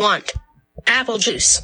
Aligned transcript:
want 0.00 0.32
apple 0.86 1.18
juice. 1.18 1.62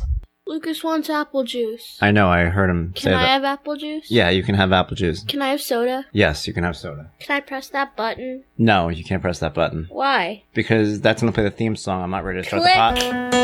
Lucas 0.49 0.85
wants 0.85 1.11
apple 1.11 1.43
juice. 1.43 1.99
I 2.01 2.13
know. 2.13 2.29
I 2.29 2.45
heard 2.45 2.71
him 2.71 2.93
say 2.95 3.11
Can 3.11 3.15
I 3.15 3.23
that. 3.23 3.29
have 3.29 3.45
apple 3.45 3.77
juice? 3.77 4.09
yeah, 4.11 4.31
you 4.31 4.45
can 4.45 4.55
have 4.55 4.73
apple 4.73 4.95
juice. 4.97 5.25
Can 5.25 5.43
I 5.43 5.49
have 5.49 5.61
soda? 5.61 6.07
Yes, 6.13 6.47
you 6.47 6.53
can 6.55 6.63
have 6.63 6.77
soda. 6.77 7.11
Can 7.19 7.37
I 7.37 7.41
press 7.41 7.69
that 7.71 7.97
button? 7.97 8.45
No, 8.57 8.89
you 8.89 9.03
can't 9.03 9.23
press 9.23 9.41
that 9.41 9.55
button 9.55 9.87
Why? 9.91 10.45
because 10.55 11.01
that's 11.01 11.21
gonna 11.21 11.33
play 11.33 11.43
the 11.45 11.51
theme 11.51 11.75
song. 11.75 12.03
I'm 12.03 12.11
not 12.11 12.25
ready 12.25 12.43
to 12.43 12.47
start 12.47 12.63
Click. 12.63 12.75
the 12.75 13.11
pot. 13.11 13.36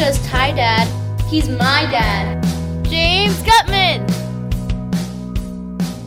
Hi, 0.00 0.50
Dad. 0.52 0.88
He's 1.26 1.46
my 1.50 1.86
dad. 1.90 2.42
James 2.86 3.36
Guttman! 3.42 4.08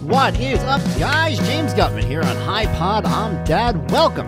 What 0.01 0.39
is 0.39 0.59
up, 0.63 0.81
guys? 0.97 1.37
James 1.37 1.75
Gutman 1.75 2.03
here 2.03 2.23
on 2.23 2.35
Hi 2.37 2.65
Pod. 2.75 3.05
I'm 3.05 3.43
Dad. 3.43 3.91
Welcome. 3.91 4.27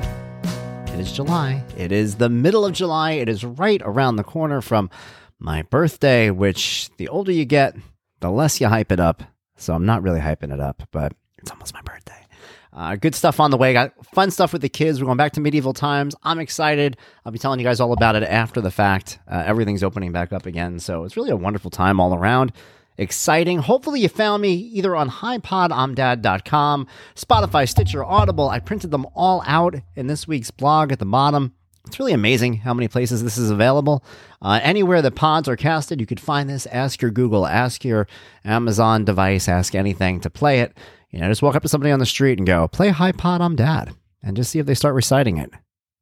It 0.94 1.00
is 1.00 1.12
July. 1.12 1.64
It 1.76 1.92
is 1.92 2.18
the 2.18 2.30
middle 2.30 2.64
of 2.64 2.74
July. 2.74 3.14
It 3.14 3.28
is 3.28 3.44
right 3.44 3.82
around 3.84 4.18
the 4.18 4.24
corner 4.24 4.62
from 4.62 4.92
my 5.40 5.64
birthday, 5.64 6.30
which 6.30 6.92
the 6.98 7.08
older 7.08 7.32
you 7.32 7.46
get, 7.46 7.76
the 8.20 8.30
less 8.30 8.62
you 8.62 8.68
hype 8.68 8.92
it 8.92 9.00
up. 9.00 9.24
So 9.58 9.74
I'm 9.74 9.88
not 9.88 10.04
really 10.04 10.22
hyping 10.22 10.54
it 10.54 10.60
up, 10.60 10.84
but 10.92 11.14
it's 11.40 11.50
almost 11.50 11.74
my 11.74 11.82
birthday. 11.82 12.25
Uh, 12.76 12.98
good 12.98 13.16
stuff 13.16 13.40
on 13.40 13.52
the 13.52 13.58
way. 13.58 13.72
Got 13.72 13.94
fun 14.08 14.32
stuff 14.32 14.52
with 14.52 14.62
the 14.62 14.68
kids. 14.68 15.00
We're 15.00 15.06
going 15.06 15.18
back 15.18 15.32
to 15.34 15.40
medieval 15.40 15.72
times. 15.72 16.14
I'm 16.24 16.40
excited. 16.40 16.98
I'll 17.26 17.32
be 17.32 17.40
telling 17.40 17.60
you 17.60 17.66
guys 17.66 17.80
all 17.80 17.94
about 17.94 18.18
it 18.18 18.24
after 18.24 18.60
the 18.60 18.70
fact. 18.70 19.18
Uh, 19.32 19.44
everything's 19.46 19.82
opening 19.82 20.12
back 20.12 20.34
up 20.34 20.46
again. 20.46 20.80
So 20.80 21.06
it's 21.06 21.16
really 21.16 21.32
a 21.32 21.38
wonderful 21.38 21.72
time 21.72 22.02
all 22.02 22.14
around. 22.14 22.52
Exciting. 22.98 23.60
Hopefully, 23.60 24.02
you 24.02 24.10
found 24.10 24.42
me 24.42 24.54
either 24.54 24.96
on 24.96 25.10
hipodimdad.com, 25.10 26.88
Spotify, 27.16 27.68
Stitcher, 27.68 28.04
Audible. 28.04 28.50
I 28.50 28.60
printed 28.60 28.92
them 28.92 29.06
all 29.16 29.42
out 29.46 29.76
in 29.96 30.08
this 30.08 30.28
week's 30.28 30.52
blog 30.52 30.92
at 30.92 31.00
the 31.00 31.06
bottom. 31.06 31.54
It's 31.88 32.00
really 32.00 32.14
amazing 32.14 32.56
how 32.58 32.74
many 32.74 32.88
places 32.88 33.24
this 33.24 33.38
is 33.38 33.52
available. 33.52 34.04
Uh, 34.42 34.60
anywhere 34.64 35.02
that 35.02 35.16
pods 35.16 35.48
are 35.48 35.56
casted, 35.56 36.00
you 36.00 36.08
could 36.08 36.20
find 36.20 36.50
this. 36.50 36.66
Ask 36.68 37.02
your 37.02 37.12
Google, 37.12 37.46
ask 37.46 37.86
your 37.86 38.08
Amazon 38.44 39.06
device, 39.06 39.48
ask 39.48 39.76
anything 39.76 40.20
to 40.22 40.30
play 40.30 40.62
it. 40.62 40.76
You 41.16 41.22
know, 41.22 41.30
just 41.30 41.42
walk 41.42 41.56
up 41.56 41.62
to 41.62 41.70
somebody 41.70 41.92
on 41.92 42.00
the 42.00 42.06
street 42.06 42.40
and 42.40 42.46
go, 42.46 42.68
play 42.68 42.90
Hi 42.90 43.14
Pod, 43.14 43.40
I'm 43.40 43.56
Dad, 43.56 43.96
and 44.22 44.36
just 44.36 44.52
see 44.52 44.60
if 44.60 44.66
they 44.66 44.74
start 44.74 44.96
reciting 44.96 45.38
it. 45.38 45.50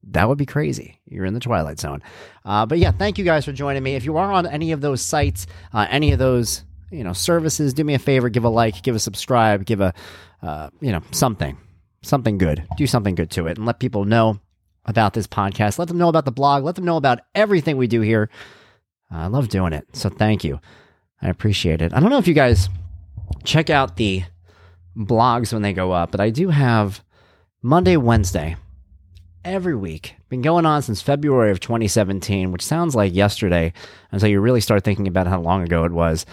That 0.08 0.28
would 0.28 0.40
be 0.40 0.48
crazy. 0.48 1.00
You're 1.06 1.26
in 1.26 1.36
the 1.36 1.40
Twilight 1.40 1.80
Zone. 1.80 2.02
Uh, 2.44 2.66
but 2.66 2.80
yeah, 2.80 2.90
thank 2.90 3.20
you 3.20 3.24
guys 3.24 3.46
for 3.46 3.52
joining 3.52 3.84
me. 3.84 3.94
If 3.94 4.06
you 4.06 4.18
are 4.18 4.34
on 4.34 4.48
any 4.48 4.72
of 4.72 4.82
those 4.82 5.04
sites, 5.04 5.46
uh, 5.72 5.86
any 5.88 6.14
of 6.14 6.20
those 6.20 6.64
you 6.90 7.04
know 7.04 7.14
services, 7.14 7.76
do 7.76 7.84
me 7.84 7.94
a 7.94 8.00
favor, 8.00 8.28
give 8.28 8.44
a 8.44 8.50
like, 8.50 8.82
give 8.82 8.96
a 8.96 9.00
subscribe, 9.00 9.66
give 9.66 9.82
a 9.82 9.94
uh, 10.42 10.72
you 10.82 10.92
know 10.92 11.04
something, 11.12 11.60
something 12.02 12.40
good. 12.40 12.68
Do 12.78 12.88
something 12.88 13.14
good 13.14 13.30
to 13.32 13.46
it, 13.46 13.58
and 13.58 13.68
let 13.68 13.80
people 13.80 14.06
know 14.06 14.40
about 14.86 15.14
this 15.14 15.28
podcast. 15.28 15.78
Let 15.78 15.90
them 15.90 16.00
know 16.00 16.10
about 16.10 16.26
the 16.26 16.32
blog. 16.32 16.64
Let 16.64 16.74
them 16.74 16.86
know 16.86 16.98
about 16.98 17.20
everything 17.36 17.78
we 17.78 17.86
do 17.86 18.02
here. 18.02 18.32
I 19.12 19.28
love 19.28 19.50
doing 19.50 19.74
it. 19.74 19.86
So 19.94 20.10
thank 20.10 20.44
you. 20.44 20.60
I 21.22 21.30
appreciate 21.30 21.84
it. 21.84 21.94
I 21.94 22.00
don't 22.00 22.10
know 22.10 22.18
if 22.18 22.28
you 22.28 22.34
guys 22.34 22.68
check 23.44 23.70
out 23.70 23.98
the 23.98 24.24
blogs 24.96 25.54
when 25.54 25.62
they 25.62 25.74
go 25.74 25.92
up, 25.92 26.12
but 26.12 26.20
I 26.20 26.30
do 26.30 26.50
have 26.50 27.04
Monday, 27.62 27.98
Wednesday 27.98 28.56
every 29.44 29.76
week. 29.76 30.16
Been 30.30 30.42
going 30.42 30.66
on 30.66 30.82
since 30.82 31.02
February 31.02 31.52
of 31.52 31.60
2017, 31.60 32.52
which 32.52 32.62
sounds 32.62 32.96
like 32.96 33.14
yesterday 33.14 33.74
until 34.12 34.30
you 34.30 34.40
really 34.40 34.62
start 34.62 34.84
thinking 34.84 35.08
about 35.08 35.28
how 35.28 35.42
long 35.42 35.64
ago 35.64 35.84
it 35.84 35.92
was. 35.92 36.26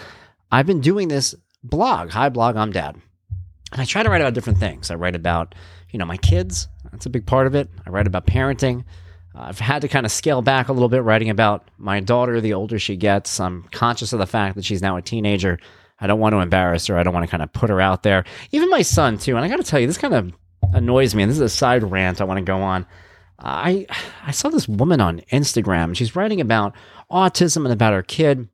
I've 0.51 0.65
been 0.67 0.81
doing 0.81 1.07
this 1.07 1.35
blog, 1.63 2.09
Hi 2.11 2.29
Blog, 2.29 2.55
I'm 2.55 2.71
Dad. 2.71 2.95
And 3.71 3.81
I 3.81 3.85
try 3.85 4.03
to 4.03 4.09
write 4.09 4.21
about 4.21 4.33
different 4.33 4.59
things. 4.59 4.91
I 4.91 4.95
write 4.95 5.15
about, 5.15 5.55
you 5.91 5.99
know, 5.99 6.05
my 6.05 6.17
kids. 6.17 6.67
That's 6.91 7.05
a 7.05 7.09
big 7.09 7.25
part 7.25 7.47
of 7.47 7.55
it. 7.55 7.69
I 7.85 7.89
write 7.89 8.07
about 8.07 8.27
parenting. 8.27 8.83
Uh, 9.33 9.43
I've 9.43 9.59
had 9.59 9.81
to 9.83 9.87
kind 9.87 10.05
of 10.05 10.11
scale 10.11 10.41
back 10.41 10.67
a 10.67 10.73
little 10.73 10.89
bit 10.89 11.03
writing 11.03 11.29
about 11.29 11.69
my 11.77 12.01
daughter 12.01 12.41
the 12.41 12.53
older 12.53 12.79
she 12.79 12.97
gets. 12.97 13.39
I'm 13.39 13.63
conscious 13.71 14.11
of 14.11 14.19
the 14.19 14.27
fact 14.27 14.55
that 14.55 14.65
she's 14.65 14.81
now 14.81 14.97
a 14.97 15.01
teenager. 15.01 15.57
I 16.01 16.07
don't 16.07 16.19
want 16.19 16.33
to 16.33 16.39
embarrass 16.39 16.87
her. 16.87 16.97
I 16.97 17.03
don't 17.03 17.13
want 17.13 17.25
to 17.25 17.31
kind 17.31 17.43
of 17.43 17.53
put 17.53 17.69
her 17.69 17.79
out 17.79 18.03
there. 18.03 18.25
Even 18.51 18.69
my 18.69 18.81
son, 18.81 19.17
too. 19.17 19.35
And 19.35 19.45
I 19.45 19.47
got 19.47 19.57
to 19.57 19.63
tell 19.63 19.79
you, 19.79 19.87
this 19.87 19.97
kind 19.97 20.13
of 20.13 20.33
annoys 20.73 21.15
me. 21.15 21.23
And 21.23 21.29
this 21.29 21.37
is 21.37 21.41
a 21.41 21.49
side 21.49 21.83
rant 21.83 22.19
I 22.19 22.25
want 22.25 22.39
to 22.39 22.43
go 22.43 22.61
on. 22.61 22.85
I 23.39 23.87
I 24.23 24.31
saw 24.31 24.49
this 24.49 24.67
woman 24.67 25.01
on 25.01 25.21
Instagram. 25.31 25.95
She's 25.95 26.15
writing 26.15 26.41
about 26.41 26.75
autism 27.11 27.63
and 27.63 27.73
about 27.73 27.93
her 27.93 28.03
kid. 28.03 28.47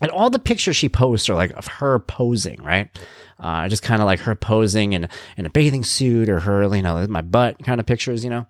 And 0.00 0.10
all 0.12 0.30
the 0.30 0.38
pictures 0.38 0.76
she 0.76 0.88
posts 0.88 1.28
are 1.28 1.34
like 1.34 1.50
of 1.52 1.66
her 1.66 1.98
posing, 1.98 2.62
right? 2.62 2.88
Uh, 3.40 3.68
just 3.68 3.82
kind 3.82 4.00
of 4.00 4.06
like 4.06 4.20
her 4.20 4.36
posing 4.36 4.92
in, 4.92 5.08
in 5.36 5.46
a 5.46 5.50
bathing 5.50 5.82
suit 5.82 6.28
or 6.28 6.40
her, 6.40 6.74
you 6.74 6.82
know, 6.82 7.04
my 7.08 7.20
butt 7.20 7.62
kind 7.64 7.80
of 7.80 7.86
pictures, 7.86 8.22
you 8.22 8.30
know? 8.30 8.46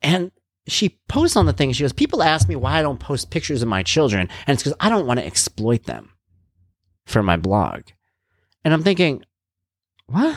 And 0.00 0.32
she 0.66 0.98
posts 1.08 1.36
on 1.36 1.46
the 1.46 1.52
thing. 1.52 1.72
She 1.72 1.84
goes, 1.84 1.92
People 1.92 2.22
ask 2.22 2.48
me 2.48 2.56
why 2.56 2.78
I 2.78 2.82
don't 2.82 2.98
post 2.98 3.30
pictures 3.30 3.62
of 3.62 3.68
my 3.68 3.82
children. 3.84 4.28
And 4.46 4.54
it's 4.54 4.62
because 4.62 4.76
I 4.80 4.88
don't 4.88 5.06
want 5.06 5.20
to 5.20 5.26
exploit 5.26 5.84
them 5.84 6.10
for 7.04 7.22
my 7.22 7.36
blog. 7.36 7.82
And 8.64 8.72
I'm 8.72 8.82
thinking, 8.82 9.24
what? 10.06 10.36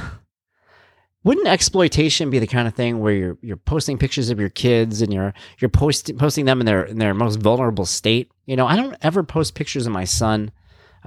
Wouldn't 1.24 1.48
exploitation 1.48 2.30
be 2.30 2.38
the 2.38 2.48
kind 2.48 2.68
of 2.68 2.76
thing 2.76 3.00
where 3.00 3.14
you're 3.14 3.38
you're 3.42 3.58
posting 3.58 3.98
pictures 3.98 4.30
of 4.30 4.40
your 4.40 4.50
kids 4.50 5.02
and 5.02 5.12
you're 5.12 5.34
you're 5.60 5.70
post, 5.70 6.16
posting 6.18 6.46
them 6.46 6.60
in 6.60 6.68
their 6.68 6.84
in 6.84 7.00
their 7.00 7.16
most 7.16 7.40
vulnerable 7.40 7.86
state? 7.86 8.32
You 8.46 8.56
know, 8.56 8.68
I 8.68 8.76
don't 8.76 8.96
ever 9.02 9.24
post 9.24 9.56
pictures 9.56 9.88
of 9.88 9.94
my 9.94 10.04
son 10.04 10.52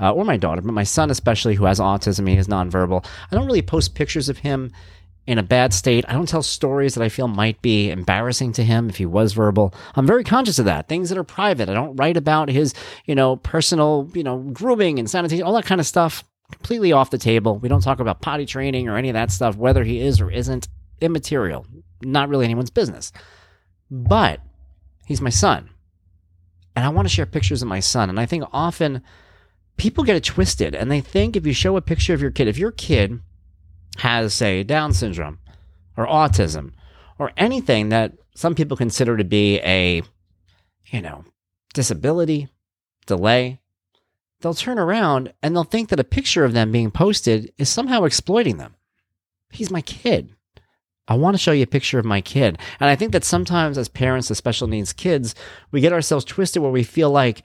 uh, 0.01 0.13
or 0.13 0.25
my 0.25 0.37
daughter, 0.37 0.61
but 0.61 0.73
my 0.73 0.83
son 0.83 1.11
especially, 1.11 1.55
who 1.55 1.65
has 1.67 1.79
autism, 1.79 2.29
he 2.29 2.37
is 2.37 2.49
nonverbal. 2.49 3.05
I 3.31 3.35
don't 3.35 3.47
really 3.47 3.63
post 3.63 3.95
pictures 3.95 4.29
of 4.29 4.39
him 4.39 4.73
in 5.28 5.37
a 5.37 5.43
bad 5.43 5.75
state. 5.75 6.06
I 6.09 6.15
don't 6.15 6.27
tell 6.27 6.43
stories 6.43 6.94
that 6.94 7.05
I 7.05 7.11
feel 7.11 7.28
might 7.28 7.61
be 7.61 7.91
embarrassing 7.91 8.55
to 8.55 8.65
him 8.65 8.89
if 8.89 8.97
he 8.97 9.05
was 9.05 9.34
verbal. 9.34 9.75
I'm 9.94 10.06
very 10.06 10.25
conscious 10.25 10.59
of 10.59 10.65
that. 10.65 10.89
Things 10.89 11.11
that 11.11 11.19
are 11.19 11.22
private. 11.22 11.69
I 11.69 11.75
don't 11.75 11.97
write 11.97 12.16
about 12.16 12.49
his, 12.49 12.72
you 13.05 13.15
know, 13.15 13.37
personal, 13.37 14.11
you 14.15 14.25
know, 14.25 14.38
grooming 14.38 14.99
and 14.99 15.09
sanitation, 15.09 15.44
all 15.44 15.53
that 15.53 15.67
kind 15.67 15.83
of 15.83 15.87
stuff. 15.87 16.25
Completely 16.50 16.93
off 16.93 17.11
the 17.11 17.19
table. 17.19 17.59
We 17.59 17.69
don't 17.69 17.83
talk 17.83 18.00
about 18.00 18.22
potty 18.22 18.47
training 18.47 18.88
or 18.88 18.97
any 18.97 19.11
of 19.11 19.15
that 19.15 19.31
stuff, 19.31 19.55
whether 19.55 19.84
he 19.84 20.00
is 20.00 20.19
or 20.19 20.31
isn't. 20.31 20.67
Immaterial. 21.03 21.67
Not 22.03 22.31
really 22.31 22.47
anyone's 22.47 22.71
business. 22.71 23.12
But 23.91 24.41
he's 25.05 25.21
my 25.21 25.28
son. 25.28 25.69
And 26.75 26.87
I 26.87 26.88
want 26.88 27.06
to 27.06 27.15
share 27.15 27.27
pictures 27.27 27.61
of 27.61 27.69
my 27.69 27.81
son. 27.81 28.09
And 28.09 28.19
I 28.19 28.25
think 28.25 28.44
often 28.50 29.03
people 29.77 30.05
get 30.05 30.17
it 30.17 30.25
twisted 30.25 30.75
and 30.75 30.91
they 30.91 31.03
think 31.03 31.37
if 31.37 31.47
you 31.47 31.53
show 31.53 31.77
a 31.77 31.83
picture 31.83 32.15
of 32.15 32.22
your 32.22 32.31
kid, 32.31 32.49
if 32.49 32.56
your 32.56 32.72
kid 32.72 33.21
has, 33.97 34.34
say, 34.34 34.62
Down 34.62 34.93
syndrome 34.93 35.38
or 35.97 36.06
autism 36.06 36.72
or 37.19 37.32
anything 37.37 37.88
that 37.88 38.12
some 38.34 38.54
people 38.54 38.76
consider 38.76 39.16
to 39.16 39.25
be 39.25 39.59
a, 39.60 40.03
you 40.87 41.03
know, 41.03 41.25
disability, 41.75 42.49
delay, 43.06 43.60
they'll 44.41 44.54
turn 44.54 44.78
around 44.78 45.32
and 45.43 45.54
they'll 45.54 45.65
think 45.65 45.88
that 45.88 46.00
a 46.00 46.04
picture 46.04 46.44
of 46.44 46.53
them 46.53 46.71
being 46.71 46.91
posted 46.91 47.53
is 47.59 47.69
somehow 47.69 48.04
exploiting 48.04 48.59
them. 48.59 48.76
He's 49.50 49.71
my 49.71 49.81
kid. 49.81 50.34
I 51.09 51.15
want 51.15 51.34
to 51.34 51.43
show 51.43 51.53
you 51.53 51.62
a 51.62 51.66
picture 51.66 51.99
of 51.99 52.05
my 52.05 52.20
kid. 52.20 52.59
And 52.78 52.91
I 52.91 52.94
think 52.94 53.12
that 53.12 53.25
sometimes 53.25 53.78
as 53.78 53.88
parents 53.88 54.31
of 54.31 54.37
special 54.37 54.69
needs 54.69 54.93
kids, 54.93 55.34
we 55.72 55.81
get 55.81 55.93
ourselves 55.93 56.25
twisted 56.25 56.62
where 56.62 56.70
we 56.70 56.82
feel 56.82 57.10
like 57.10 57.43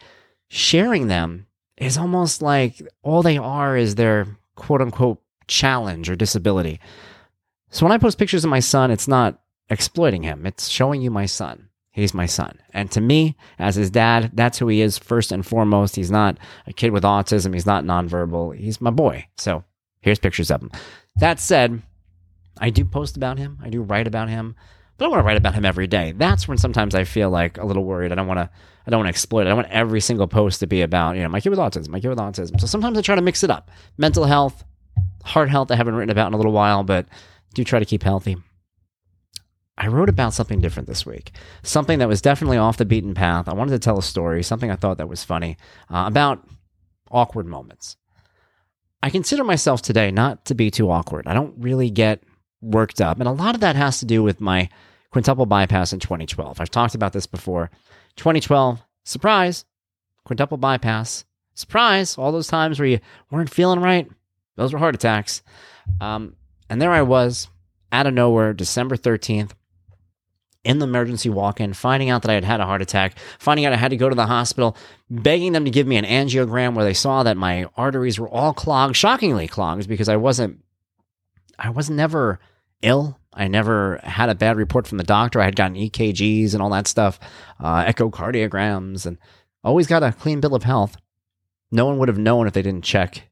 sharing 0.49 1.07
them 1.07 1.47
is 1.77 1.97
almost 1.97 2.41
like 2.41 2.81
all 3.01 3.23
they 3.23 3.37
are 3.37 3.77
is 3.77 3.95
their 3.95 4.27
quote 4.55 4.81
unquote 4.81 5.22
challenge 5.47 6.09
or 6.09 6.15
disability. 6.15 6.79
So 7.69 7.85
when 7.85 7.91
I 7.91 7.97
post 7.97 8.17
pictures 8.17 8.43
of 8.43 8.49
my 8.49 8.59
son, 8.59 8.91
it's 8.91 9.07
not 9.07 9.39
exploiting 9.69 10.23
him, 10.23 10.45
it's 10.45 10.67
showing 10.67 11.01
you 11.01 11.11
my 11.11 11.25
son. 11.25 11.69
He's 11.91 12.13
my 12.13 12.25
son. 12.25 12.57
And 12.73 12.89
to 12.91 13.01
me, 13.01 13.37
as 13.59 13.75
his 13.75 13.91
dad, 13.91 14.31
that's 14.33 14.57
who 14.57 14.67
he 14.67 14.81
is 14.81 14.97
first 14.97 15.31
and 15.31 15.45
foremost. 15.45 15.95
He's 15.95 16.09
not 16.09 16.39
a 16.65 16.73
kid 16.73 16.91
with 16.91 17.03
autism, 17.03 17.53
he's 17.53 17.67
not 17.67 17.83
nonverbal. 17.83 18.57
He's 18.57 18.81
my 18.81 18.89
boy. 18.89 19.27
So 19.37 19.63
here's 20.01 20.17
pictures 20.17 20.49
of 20.49 20.61
him. 20.61 20.71
That 21.17 21.39
said, 21.39 21.83
I 22.59 22.71
do 22.71 22.83
post 22.83 23.15
about 23.15 23.37
him, 23.37 23.59
I 23.61 23.69
do 23.69 23.83
write 23.83 24.07
about 24.07 24.27
him. 24.27 24.55
But 24.97 25.05
I 25.05 25.07
don't 25.07 25.11
want 25.11 25.23
to 25.23 25.27
write 25.27 25.37
about 25.37 25.55
him 25.55 25.65
every 25.65 25.87
day. 25.87 26.13
That's 26.15 26.47
when 26.47 26.57
sometimes 26.57 26.93
I 26.93 27.03
feel 27.03 27.29
like 27.29 27.57
a 27.57 27.65
little 27.65 27.83
worried. 27.83 28.11
I 28.11 28.15
don't 28.15 28.27
want 28.27 28.39
to. 28.39 28.49
I 28.85 28.91
don't 28.91 28.99
want 28.99 29.07
to 29.07 29.11
exploit 29.11 29.47
it. 29.47 29.49
I 29.49 29.53
want 29.53 29.69
every 29.69 30.01
single 30.01 30.27
post 30.27 30.59
to 30.59 30.67
be 30.67 30.81
about 30.81 31.15
you 31.15 31.23
know 31.23 31.29
my 31.29 31.39
kid 31.39 31.49
with 31.49 31.59
autism, 31.59 31.89
my 31.89 31.99
kid 31.99 32.09
with 32.09 32.17
autism. 32.19 32.59
So 32.59 32.67
sometimes 32.67 32.97
I 32.97 33.01
try 33.01 33.15
to 33.15 33.21
mix 33.21 33.43
it 33.43 33.49
up. 33.49 33.71
Mental 33.97 34.25
health, 34.25 34.63
heart 35.23 35.49
health. 35.49 35.71
I 35.71 35.75
haven't 35.75 35.95
written 35.95 36.11
about 36.11 36.27
in 36.27 36.33
a 36.33 36.37
little 36.37 36.51
while, 36.51 36.83
but 36.83 37.07
do 37.53 37.63
try 37.63 37.79
to 37.79 37.85
keep 37.85 38.03
healthy. 38.03 38.37
I 39.77 39.87
wrote 39.87 40.09
about 40.09 40.33
something 40.33 40.59
different 40.59 40.87
this 40.87 41.05
week. 41.05 41.31
Something 41.63 41.99
that 41.99 42.07
was 42.07 42.21
definitely 42.21 42.57
off 42.57 42.77
the 42.77 42.85
beaten 42.85 43.13
path. 43.13 43.47
I 43.47 43.53
wanted 43.53 43.71
to 43.71 43.79
tell 43.79 43.97
a 43.97 44.03
story. 44.03 44.43
Something 44.43 44.69
I 44.69 44.75
thought 44.75 44.97
that 44.97 45.09
was 45.09 45.23
funny 45.23 45.57
uh, 45.89 46.03
about 46.07 46.47
awkward 47.09 47.47
moments. 47.47 47.97
I 49.01 49.09
consider 49.09 49.43
myself 49.43 49.81
today 49.81 50.11
not 50.11 50.45
to 50.45 50.55
be 50.55 50.71
too 50.71 50.89
awkward. 50.89 51.27
I 51.27 51.33
don't 51.33 51.55
really 51.57 51.89
get 51.89 52.23
worked 52.61 53.01
up, 53.01 53.19
and 53.19 53.27
a 53.27 53.33
lot 53.33 53.55
of 53.55 53.61
that 53.61 53.75
has 53.75 53.99
to 53.99 54.05
do 54.05 54.23
with 54.23 54.39
my 54.39 54.69
quintuple 55.11 55.45
bypass 55.45 55.91
in 55.91 55.99
2012. 55.99 56.61
I've 56.61 56.71
talked 56.71 56.95
about 56.95 57.13
this 57.13 57.27
before. 57.27 57.69
2012, 58.15 58.81
surprise, 59.03 59.65
quintuple 60.23 60.57
bypass. 60.57 61.25
Surprise, 61.55 62.17
all 62.17 62.31
those 62.31 62.47
times 62.47 62.79
where 62.79 62.87
you 62.87 62.99
weren't 63.29 63.49
feeling 63.49 63.79
right, 63.79 64.09
those 64.55 64.73
were 64.73 64.79
heart 64.79 64.95
attacks. 64.95 65.41
Um, 65.99 66.35
and 66.69 66.81
there 66.81 66.91
I 66.91 67.01
was, 67.01 67.47
out 67.91 68.07
of 68.07 68.13
nowhere, 68.13 68.53
December 68.53 68.95
13th, 68.95 69.51
in 70.63 70.79
the 70.79 70.85
emergency 70.85 71.29
walk 71.29 71.59
in, 71.59 71.73
finding 71.73 72.09
out 72.09 72.21
that 72.21 72.31
I 72.31 72.35
had 72.35 72.45
had 72.45 72.61
a 72.61 72.65
heart 72.65 72.81
attack, 72.81 73.17
finding 73.37 73.65
out 73.65 73.73
I 73.73 73.77
had 73.77 73.91
to 73.91 73.97
go 73.97 74.07
to 74.07 74.15
the 74.15 74.25
hospital, 74.25 74.77
begging 75.09 75.51
them 75.51 75.65
to 75.65 75.71
give 75.71 75.87
me 75.87 75.97
an 75.97 76.05
angiogram 76.05 76.73
where 76.73 76.85
they 76.85 76.93
saw 76.93 77.23
that 77.23 77.35
my 77.35 77.65
arteries 77.75 78.19
were 78.19 78.29
all 78.29 78.53
clogged, 78.53 78.95
shockingly 78.95 79.47
clogged, 79.47 79.87
because 79.87 80.07
I 80.07 80.15
wasn't, 80.15 80.63
I 81.59 81.69
was 81.69 81.89
never 81.89 82.39
ill. 82.81 83.19
I 83.33 83.47
never 83.47 83.99
had 84.03 84.29
a 84.29 84.35
bad 84.35 84.57
report 84.57 84.87
from 84.87 84.99
the 84.99 85.03
doctor. 85.03 85.41
I 85.41 85.45
had 85.45 85.55
gotten 85.55 85.75
EKGs 85.75 86.53
and 86.53 86.61
all 86.61 86.69
that 86.69 86.87
stuff, 86.87 87.19
uh, 87.59 87.83
echocardiograms, 87.85 89.05
and 89.05 89.17
always 89.63 89.87
got 89.87 90.03
a 90.03 90.11
clean 90.11 90.39
bill 90.39 90.55
of 90.55 90.63
health. 90.63 90.97
No 91.71 91.85
one 91.85 91.97
would 91.97 92.09
have 92.09 92.17
known 92.19 92.47
if 92.47 92.53
they 92.53 92.61
didn't 92.61 92.83
check 92.83 93.29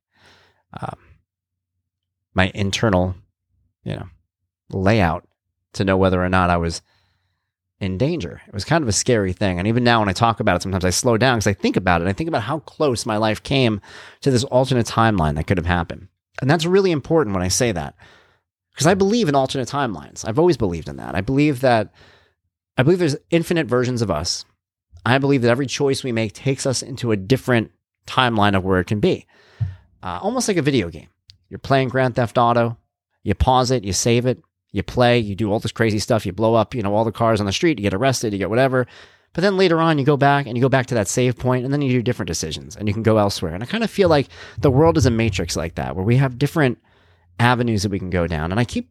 um, 0.79 0.97
my 2.33 2.51
internal, 2.53 3.15
you 3.83 3.95
know, 3.95 4.07
layout 4.69 5.27
to 5.73 5.83
know 5.83 5.97
whether 5.97 6.23
or 6.23 6.29
not 6.29 6.49
I 6.49 6.57
was 6.57 6.81
in 7.79 7.97
danger. 7.97 8.41
It 8.47 8.53
was 8.53 8.63
kind 8.63 8.83
of 8.83 8.87
a 8.87 8.93
scary 8.93 9.33
thing. 9.33 9.57
And 9.57 9.67
even 9.67 9.83
now, 9.83 9.99
when 9.99 10.09
I 10.09 10.13
talk 10.13 10.39
about 10.39 10.55
it, 10.55 10.61
sometimes 10.61 10.85
I 10.85 10.91
slow 10.91 11.17
down 11.17 11.37
because 11.37 11.47
I 11.47 11.53
think 11.53 11.75
about 11.75 12.01
it. 12.01 12.07
I 12.07 12.13
think 12.13 12.27
about 12.27 12.43
how 12.43 12.59
close 12.59 13.05
my 13.05 13.17
life 13.17 13.41
came 13.41 13.81
to 14.21 14.31
this 14.31 14.43
alternate 14.45 14.85
timeline 14.85 15.35
that 15.35 15.47
could 15.47 15.57
have 15.57 15.65
happened. 15.65 16.07
And 16.41 16.49
that's 16.49 16.65
really 16.65 16.91
important 16.91 17.33
when 17.33 17.43
I 17.43 17.47
say 17.47 17.71
that 17.71 17.95
because 18.71 18.87
I 18.87 18.93
believe 18.93 19.27
in 19.27 19.35
alternate 19.35 19.67
timelines. 19.67 20.27
I've 20.27 20.39
always 20.39 20.57
believed 20.57 20.87
in 20.87 20.97
that. 20.97 21.15
I 21.15 21.21
believe 21.21 21.61
that 21.61 21.93
I 22.77 22.83
believe 22.83 22.99
there's 22.99 23.17
infinite 23.29 23.67
versions 23.67 24.01
of 24.01 24.09
us. 24.09 24.45
I 25.05 25.17
believe 25.17 25.41
that 25.41 25.51
every 25.51 25.67
choice 25.67 26.03
we 26.03 26.11
make 26.11 26.33
takes 26.33 26.65
us 26.65 26.81
into 26.81 27.11
a 27.11 27.17
different 27.17 27.71
timeline 28.07 28.55
of 28.55 28.63
where 28.63 28.79
it 28.79 28.85
can 28.85 28.99
be. 28.99 29.25
Uh, 30.03 30.19
almost 30.21 30.47
like 30.47 30.57
a 30.57 30.61
video 30.61 30.89
game. 30.89 31.09
You're 31.51 31.59
playing 31.59 31.89
Grand 31.89 32.15
Theft 32.15 32.37
Auto, 32.37 32.77
you 33.23 33.35
pause 33.35 33.71
it, 33.71 33.83
you 33.83 33.91
save 33.91 34.25
it, 34.25 34.41
you 34.71 34.83
play, 34.83 35.19
you 35.19 35.35
do 35.35 35.51
all 35.51 35.59
this 35.59 35.73
crazy 35.73 35.99
stuff, 35.99 36.25
you 36.25 36.31
blow 36.31 36.55
up, 36.55 36.73
you 36.73 36.81
know, 36.81 36.95
all 36.95 37.03
the 37.03 37.11
cars 37.11 37.41
on 37.41 37.45
the 37.45 37.51
street, 37.51 37.77
you 37.77 37.83
get 37.83 37.93
arrested, 37.93 38.31
you 38.31 38.39
get 38.39 38.49
whatever. 38.49 38.87
But 39.33 39.41
then 39.41 39.57
later 39.57 39.79
on, 39.81 39.99
you 39.99 40.05
go 40.05 40.15
back 40.15 40.45
and 40.45 40.55
you 40.55 40.61
go 40.61 40.69
back 40.69 40.85
to 40.87 40.95
that 40.95 41.09
save 41.09 41.37
point, 41.37 41.65
and 41.65 41.73
then 41.73 41.81
you 41.81 41.91
do 41.91 42.01
different 42.01 42.27
decisions 42.27 42.77
and 42.77 42.87
you 42.87 42.93
can 42.93 43.03
go 43.03 43.17
elsewhere. 43.17 43.53
And 43.53 43.61
I 43.61 43.65
kind 43.65 43.83
of 43.83 43.91
feel 43.91 44.07
like 44.07 44.29
the 44.59 44.71
world 44.71 44.97
is 44.97 45.05
a 45.05 45.11
matrix 45.11 45.57
like 45.57 45.75
that, 45.75 45.93
where 45.93 46.05
we 46.05 46.15
have 46.15 46.39
different 46.39 46.77
avenues 47.37 47.83
that 47.83 47.91
we 47.91 47.99
can 47.99 48.09
go 48.09 48.27
down. 48.27 48.51
And 48.51 48.59
I 48.59 48.63
keep 48.63 48.89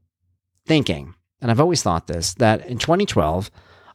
thinking, 0.66 1.14
and 1.40 1.50
I've 1.50 1.60
always 1.60 1.82
thought 1.82 2.08
this, 2.08 2.34
that 2.34 2.66
in 2.66 2.76
2012, 2.76 3.50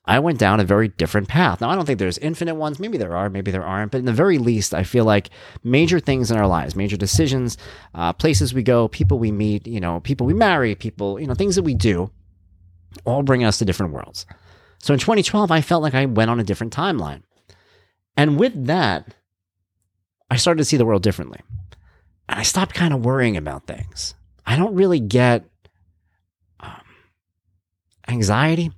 I 0.08 0.20
went 0.20 0.38
down 0.38 0.60
a 0.60 0.64
very 0.64 0.90
different 0.90 1.28
path. 1.28 1.62
Now, 1.62 1.70
I 1.70 1.76
don't 1.76 1.86
think 1.86 1.98
there's 1.98 2.20
infinite 2.20 2.56
ones. 2.56 2.80
Maybe 2.80 2.98
there 2.98 3.16
are, 3.16 3.30
maybe 3.30 3.52
there 3.52 3.66
aren't. 3.66 3.92
But 3.92 4.00
in 4.00 4.06
the 4.06 4.14
very 4.14 4.38
least, 4.38 4.74
I 4.74 4.84
feel 4.84 5.04
like 5.04 5.32
major 5.64 6.00
things 6.00 6.30
in 6.30 6.38
our 6.38 6.48
lives, 6.48 6.76
major 6.76 6.98
decisions, 6.98 7.58
uh, 7.96 8.14
places 8.14 8.54
we 8.54 8.62
go, 8.62 8.88
people 8.88 9.18
we 9.18 9.32
meet, 9.32 9.66
you 9.66 9.80
know, 9.80 10.00
people 10.02 10.28
we 10.28 10.34
marry, 10.34 10.76
people, 10.76 11.20
you 11.20 11.26
know, 11.26 11.34
things 11.34 11.56
that 11.56 11.64
we 11.64 11.74
do, 11.74 12.12
all 13.04 13.24
bring 13.24 13.44
us 13.44 13.58
to 13.58 13.66
different 13.66 13.94
worlds. 13.94 14.26
So 14.80 14.94
in 14.94 15.00
2012, 15.00 15.50
I 15.50 15.62
felt 15.62 15.82
like 15.82 15.96
I 15.96 16.06
went 16.06 16.30
on 16.30 16.40
a 16.40 16.44
different 16.44 16.76
timeline. 16.76 17.24
And 18.16 18.40
with 18.40 18.68
that, 18.68 19.16
I 20.30 20.38
started 20.38 20.60
to 20.60 20.66
see 20.66 20.78
the 20.78 20.86
world 20.86 21.02
differently. 21.02 21.42
And 22.30 22.40
I 22.40 22.44
stopped 22.44 22.76
kind 22.76 22.94
of 22.94 23.04
worrying 23.04 23.38
about 23.38 23.66
things. 23.66 24.14
I 24.46 24.56
don't 24.56 24.76
really 24.76 25.00
get 25.00 25.46
um, 26.60 26.82
anxiety 28.08 28.72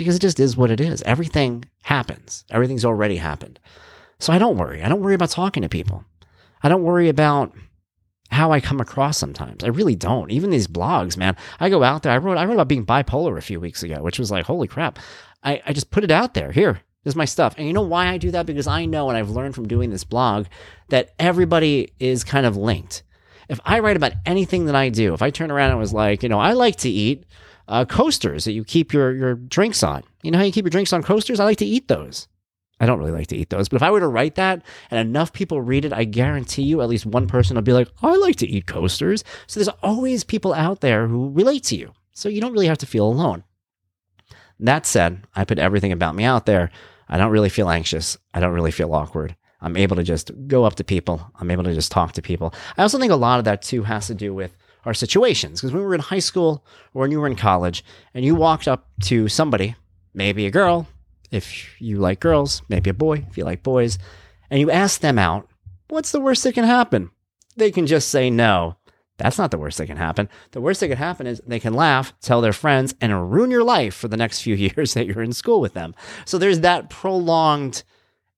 because 0.00 0.16
it 0.16 0.22
just 0.22 0.40
is 0.40 0.56
what 0.56 0.70
it 0.70 0.80
is. 0.80 1.02
Everything 1.02 1.62
happens, 1.82 2.44
everything's 2.50 2.86
already 2.86 3.16
happened. 3.16 3.60
So 4.18 4.32
I 4.32 4.38
don't 4.38 4.56
worry. 4.56 4.82
I 4.82 4.88
don't 4.88 5.02
worry 5.02 5.14
about 5.14 5.28
talking 5.28 5.62
to 5.62 5.68
people. 5.68 6.06
I 6.62 6.70
don't 6.70 6.82
worry 6.82 7.10
about 7.10 7.52
how 8.30 8.50
I 8.50 8.60
come 8.60 8.80
across 8.80 9.18
sometimes. 9.18 9.62
I 9.62 9.68
really 9.68 9.94
don't. 9.94 10.30
Even 10.30 10.48
these 10.48 10.68
blogs, 10.68 11.18
man. 11.18 11.36
I 11.58 11.68
go 11.68 11.82
out 11.82 12.02
there. 12.02 12.12
I 12.12 12.16
wrote 12.16 12.38
I 12.38 12.46
wrote 12.46 12.54
about 12.54 12.68
being 12.68 12.86
bipolar 12.86 13.36
a 13.36 13.42
few 13.42 13.60
weeks 13.60 13.82
ago, 13.82 14.02
which 14.02 14.18
was 14.18 14.30
like, 14.30 14.46
holy 14.46 14.68
crap. 14.68 14.98
I, 15.42 15.60
I 15.66 15.74
just 15.74 15.90
put 15.90 16.04
it 16.04 16.10
out 16.10 16.32
there. 16.32 16.50
Here, 16.50 16.80
this 17.04 17.12
is 17.12 17.16
my 17.16 17.26
stuff. 17.26 17.54
And 17.58 17.66
you 17.66 17.74
know 17.74 17.82
why 17.82 18.08
I 18.08 18.16
do 18.16 18.30
that? 18.30 18.46
Because 18.46 18.66
I 18.66 18.86
know 18.86 19.10
and 19.10 19.18
I've 19.18 19.28
learned 19.28 19.54
from 19.54 19.68
doing 19.68 19.90
this 19.90 20.04
blog 20.04 20.46
that 20.88 21.10
everybody 21.18 21.92
is 21.98 22.24
kind 22.24 22.46
of 22.46 22.56
linked. 22.56 23.02
If 23.50 23.60
I 23.66 23.80
write 23.80 23.96
about 23.96 24.12
anything 24.24 24.64
that 24.66 24.74
I 24.74 24.88
do, 24.88 25.12
if 25.12 25.20
I 25.20 25.28
turn 25.28 25.50
around 25.50 25.72
and 25.72 25.78
was 25.78 25.92
like, 25.92 26.22
you 26.22 26.30
know, 26.30 26.40
I 26.40 26.52
like 26.52 26.76
to 26.76 26.88
eat 26.88 27.24
uh, 27.70 27.84
coasters 27.84 28.44
that 28.44 28.52
you 28.52 28.64
keep 28.64 28.92
your, 28.92 29.14
your 29.14 29.34
drinks 29.34 29.82
on. 29.82 30.02
You 30.22 30.30
know 30.30 30.38
how 30.38 30.44
you 30.44 30.52
keep 30.52 30.64
your 30.64 30.70
drinks 30.70 30.92
on 30.92 31.02
coasters? 31.02 31.40
I 31.40 31.44
like 31.44 31.58
to 31.58 31.64
eat 31.64 31.88
those. 31.88 32.28
I 32.80 32.86
don't 32.86 32.98
really 32.98 33.12
like 33.12 33.26
to 33.28 33.36
eat 33.36 33.50
those, 33.50 33.68
but 33.68 33.76
if 33.76 33.82
I 33.82 33.90
were 33.90 34.00
to 34.00 34.08
write 34.08 34.36
that 34.36 34.62
and 34.90 34.98
enough 34.98 35.32
people 35.32 35.60
read 35.60 35.84
it, 35.84 35.92
I 35.92 36.04
guarantee 36.04 36.62
you 36.62 36.80
at 36.80 36.88
least 36.88 37.04
one 37.04 37.28
person 37.28 37.54
will 37.54 37.62
be 37.62 37.74
like, 37.74 37.88
I 38.02 38.16
like 38.16 38.36
to 38.36 38.48
eat 38.48 38.66
coasters. 38.66 39.22
So 39.46 39.60
there's 39.60 39.76
always 39.82 40.24
people 40.24 40.54
out 40.54 40.80
there 40.80 41.06
who 41.06 41.30
relate 41.30 41.62
to 41.64 41.76
you. 41.76 41.92
So 42.12 42.28
you 42.28 42.40
don't 42.40 42.52
really 42.52 42.66
have 42.66 42.78
to 42.78 42.86
feel 42.86 43.06
alone. 43.06 43.44
That 44.58 44.86
said, 44.86 45.24
I 45.36 45.44
put 45.44 45.58
everything 45.58 45.92
about 45.92 46.14
me 46.14 46.24
out 46.24 46.46
there. 46.46 46.70
I 47.08 47.18
don't 47.18 47.30
really 47.30 47.48
feel 47.50 47.68
anxious. 47.68 48.16
I 48.32 48.40
don't 48.40 48.54
really 48.54 48.70
feel 48.70 48.94
awkward. 48.94 49.36
I'm 49.60 49.76
able 49.76 49.96
to 49.96 50.02
just 50.02 50.30
go 50.48 50.64
up 50.64 50.76
to 50.76 50.84
people. 50.84 51.30
I'm 51.38 51.50
able 51.50 51.64
to 51.64 51.74
just 51.74 51.92
talk 51.92 52.12
to 52.12 52.22
people. 52.22 52.54
I 52.78 52.82
also 52.82 52.98
think 52.98 53.12
a 53.12 53.16
lot 53.16 53.38
of 53.38 53.44
that 53.44 53.62
too 53.62 53.82
has 53.82 54.06
to 54.06 54.14
do 54.14 54.32
with 54.32 54.56
our 54.84 54.94
situations. 54.94 55.60
Because 55.60 55.72
when 55.72 55.82
we 55.82 55.86
were 55.86 55.94
in 55.94 56.00
high 56.00 56.20
school 56.20 56.64
or 56.94 57.02
when 57.02 57.10
you 57.10 57.20
were 57.20 57.26
in 57.26 57.36
college 57.36 57.84
and 58.14 58.24
you 58.24 58.34
walked 58.34 58.68
up 58.68 58.88
to 59.04 59.28
somebody, 59.28 59.74
maybe 60.14 60.46
a 60.46 60.50
girl, 60.50 60.88
if 61.30 61.80
you 61.80 61.98
like 61.98 62.20
girls, 62.20 62.62
maybe 62.68 62.90
a 62.90 62.94
boy, 62.94 63.24
if 63.28 63.36
you 63.36 63.44
like 63.44 63.62
boys, 63.62 63.98
and 64.50 64.60
you 64.60 64.70
ask 64.70 65.00
them 65.00 65.18
out, 65.18 65.48
what's 65.88 66.12
the 66.12 66.20
worst 66.20 66.44
that 66.44 66.54
can 66.54 66.64
happen? 66.64 67.10
They 67.56 67.70
can 67.70 67.86
just 67.86 68.08
say 68.08 68.30
no. 68.30 68.76
That's 69.18 69.38
not 69.38 69.50
the 69.50 69.58
worst 69.58 69.76
that 69.78 69.86
can 69.86 69.98
happen. 69.98 70.30
The 70.52 70.62
worst 70.62 70.80
that 70.80 70.88
can 70.88 70.96
happen 70.96 71.26
is 71.26 71.42
they 71.46 71.60
can 71.60 71.74
laugh, 71.74 72.14
tell 72.22 72.40
their 72.40 72.54
friends, 72.54 72.94
and 73.02 73.30
ruin 73.30 73.50
your 73.50 73.62
life 73.62 73.94
for 73.94 74.08
the 74.08 74.16
next 74.16 74.40
few 74.40 74.54
years 74.76 74.94
that 74.94 75.06
you're 75.06 75.22
in 75.22 75.32
school 75.32 75.60
with 75.60 75.74
them. 75.74 75.94
So 76.24 76.38
there's 76.38 76.60
that 76.60 76.88
prolonged 76.88 77.82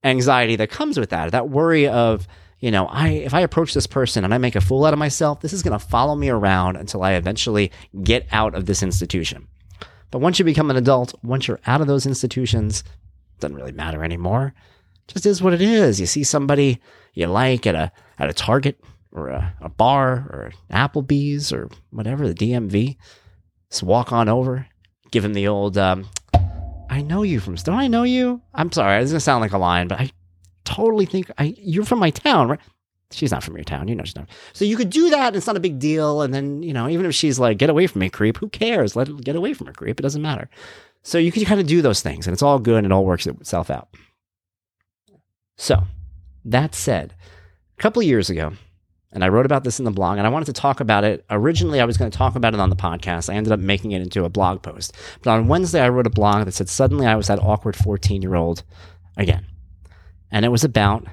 anxiety 0.05 0.57
that 0.57 0.71
comes 0.71 0.99
with 0.99 1.11
that, 1.11 1.31
that 1.31 1.49
worry 1.49 1.87
of, 1.87 2.27
you 2.63 2.71
know, 2.71 2.87
I 2.87 3.09
if 3.09 3.35
I 3.35 3.41
approach 3.41 3.75
this 3.75 3.89
person 3.89 4.25
and 4.25 4.33
I 4.33 4.39
make 4.39 4.55
a 4.55 4.61
fool 4.61 4.85
out 4.85 4.93
of 4.93 4.99
myself, 4.99 5.41
this 5.41 5.53
is 5.53 5.65
going 5.65 5.79
to 5.79 5.85
follow 5.85 6.15
me 6.15 6.31
around 6.31 6.77
until 6.77 7.03
I 7.03 7.15
eventually 7.15 7.73
get 8.05 8.27
out 8.31 8.55
of 8.55 8.67
this 8.67 8.85
institution. 8.85 9.49
But 10.13 10.21
once 10.21 10.39
you 10.39 10.45
become 10.45 10.71
an 10.71 10.77
adult, 10.77 11.13
once 11.25 11.49
you're 11.49 11.61
out 11.67 11.81
of 11.81 11.89
those 11.89 12.07
institutions, 12.07 12.85
it 13.35 13.41
doesn't 13.41 13.57
really 13.57 13.73
matter 13.73 14.05
anymore. 14.05 14.55
It 15.09 15.13
just 15.13 15.27
is 15.27 15.43
what 15.43 15.55
it 15.55 15.61
is. 15.61 15.99
You 15.99 16.07
see 16.07 16.23
somebody 16.23 16.81
you 17.15 17.27
like 17.27 17.67
at 17.67 17.75
a 17.75 17.91
at 18.17 18.31
a 18.31 18.33
Target 18.33 18.79
or 19.11 19.29
a, 19.29 19.55
a 19.61 19.69
bar 19.69 20.13
or 20.31 20.53
Applebee's 20.71 21.53
or 21.53 21.69
whatever, 21.91 22.29
the 22.29 22.35
DMV. 22.35 22.97
Just 23.71 23.83
walk 23.83 24.13
on 24.13 24.29
over, 24.29 24.69
give 25.11 25.25
him 25.25 25.35
the 25.35 25.49
old 25.49 25.77
um, 25.77 26.07
I 26.89 27.03
know 27.03 27.25
you 27.25 27.41
from. 27.41 27.57
Don't 27.57 27.75
I 27.75 27.89
know 27.89 28.05
you? 28.05 28.41
I'm 28.55 28.71
sorry. 28.71 29.03
Is 29.03 29.11
gonna 29.11 29.19
sound 29.19 29.41
like 29.41 29.53
a 29.53 29.59
line, 29.59 29.89
but 29.89 29.99
I 29.99 30.13
totally 30.65 31.07
think 31.07 31.31
I 31.39 31.55
you're 31.59 31.85
from 31.85 31.99
my 31.99 32.11
town, 32.11 32.49
right? 32.49 32.61
She's 33.11 33.31
not 33.31 33.45
from 33.45 33.57
your 33.57 33.65
town. 33.65 33.89
You 33.89 33.95
know 33.95 34.05
she's 34.05 34.17
not. 34.17 34.29
So 34.55 34.65
you 34.65 34.77
could 34.77 34.89
do 34.91 35.11
that. 35.11 35.29
And 35.29 35.37
it's 35.37 35.47
not 35.47 35.57
a 35.57 35.61
big 35.61 35.79
deal. 35.79 36.23
And 36.23 36.33
then 36.33 36.63
you 36.63 36.73
know, 36.73 36.89
even 36.89 37.07
if 37.07 37.15
she's 37.15 37.39
like, 37.39 37.59
"Get 37.59 37.71
away 37.71 37.87
from 37.87 38.01
me, 38.01 38.09
creep," 38.09 38.39
who 38.39 38.49
cares? 38.49 38.97
Let 38.97 39.09
it 39.09 39.25
get 39.25 39.37
away 39.37 39.55
from 39.55 39.67
her, 39.67 39.73
creep. 39.73 40.01
It 40.01 40.03
doesn't 40.03 40.23
matter. 40.23 40.49
So 41.03 41.19
you 41.19 41.33
can 41.33 41.45
kind 41.45 41.61
of 41.61 41.67
do 41.67 41.83
those 41.83 42.01
things, 42.01 42.27
and 42.27 42.33
it's 42.33 42.43
all 42.43 42.59
good, 42.59 42.79
and 42.79 42.87
it 42.87 42.93
all 42.93 43.05
works 43.05 43.27
itself 43.27 43.71
out. 43.71 43.89
So 45.57 45.85
that 46.45 46.75
said, 46.75 47.15
a 47.79 47.83
couple 47.83 48.03
years 48.03 48.31
ago, 48.31 48.53
and 49.13 49.23
I 49.23 49.29
wrote 49.29 49.47
about 49.47 49.65
this 49.65 49.79
in 49.79 49.85
the 49.85 49.91
blog, 49.91 50.19
and 50.19 50.27
I 50.27 50.31
wanted 50.31 50.47
to 50.47 50.53
talk 50.55 50.81
about 50.81 51.05
it. 51.05 51.25
Originally, 51.29 51.81
I 51.81 51.85
was 51.85 51.99
going 51.99 52.11
to 52.11 52.17
talk 52.17 52.35
about 52.35 52.55
it 52.55 52.61
on 52.61 52.71
the 52.71 52.77
podcast. 52.77 53.31
I 53.31 53.37
ended 53.37 53.53
up 53.53 53.61
making 53.61 53.93
it 53.93 54.01
into 54.01 54.25
a 54.25 54.31
blog 54.31 54.63
post. 54.63 54.97
But 55.23 55.33
on 55.33 55.49
Wednesday, 55.49 55.83
I 55.83 55.91
wrote 55.91 56.07
a 56.07 56.11
blog 56.11 56.47
that 56.47 56.53
said, 56.53 56.69
Suddenly 56.69 57.07
I 57.07 57.15
was 57.15 57.27
that 57.27 57.39
awkward 57.39 57.77
14 57.77 58.23
year 58.23 58.35
old 58.35 58.63
again. 59.17 59.47
And 60.33 60.45
it 60.45 60.49
was 60.49 60.65
about 60.65 61.07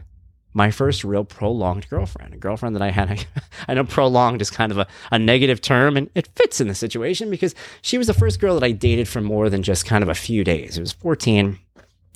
my 0.53 0.71
first 0.71 1.03
real 1.03 1.23
prolonged 1.23 1.88
girlfriend, 1.89 2.33
a 2.33 2.38
girlfriend 2.38 2.75
that 2.75 2.81
I 2.81 2.89
had. 2.89 3.25
I 3.67 3.75
know 3.75 3.83
prolonged 3.83 4.41
is 4.41 4.49
kind 4.49 4.71
of 4.71 4.79
a, 4.79 4.88
a 5.11 5.19
negative 5.19 5.61
term, 5.61 5.95
and 5.95 6.09
it 6.15 6.29
fits 6.35 6.59
in 6.59 6.67
the 6.67 6.75
situation 6.75 7.29
because 7.29 7.53
she 7.81 7.97
was 7.97 8.07
the 8.07 8.13
first 8.13 8.39
girl 8.39 8.55
that 8.55 8.65
I 8.65 8.71
dated 8.71 9.07
for 9.07 9.21
more 9.21 9.49
than 9.49 9.61
just 9.61 9.85
kind 9.85 10.01
of 10.01 10.09
a 10.09 10.15
few 10.15 10.43
days. 10.43 10.77
It 10.77 10.81
was 10.81 10.93
14, 10.93 11.59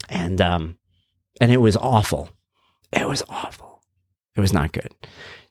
and 0.10 0.42
um, 0.42 0.78
and 1.40 1.52
it 1.52 1.58
was 1.58 1.78
awful. 1.78 2.30
It 2.92 3.08
was 3.08 3.22
awful. 3.30 3.84
It 4.36 4.42
was 4.42 4.54
not 4.54 4.72
good. 4.72 4.94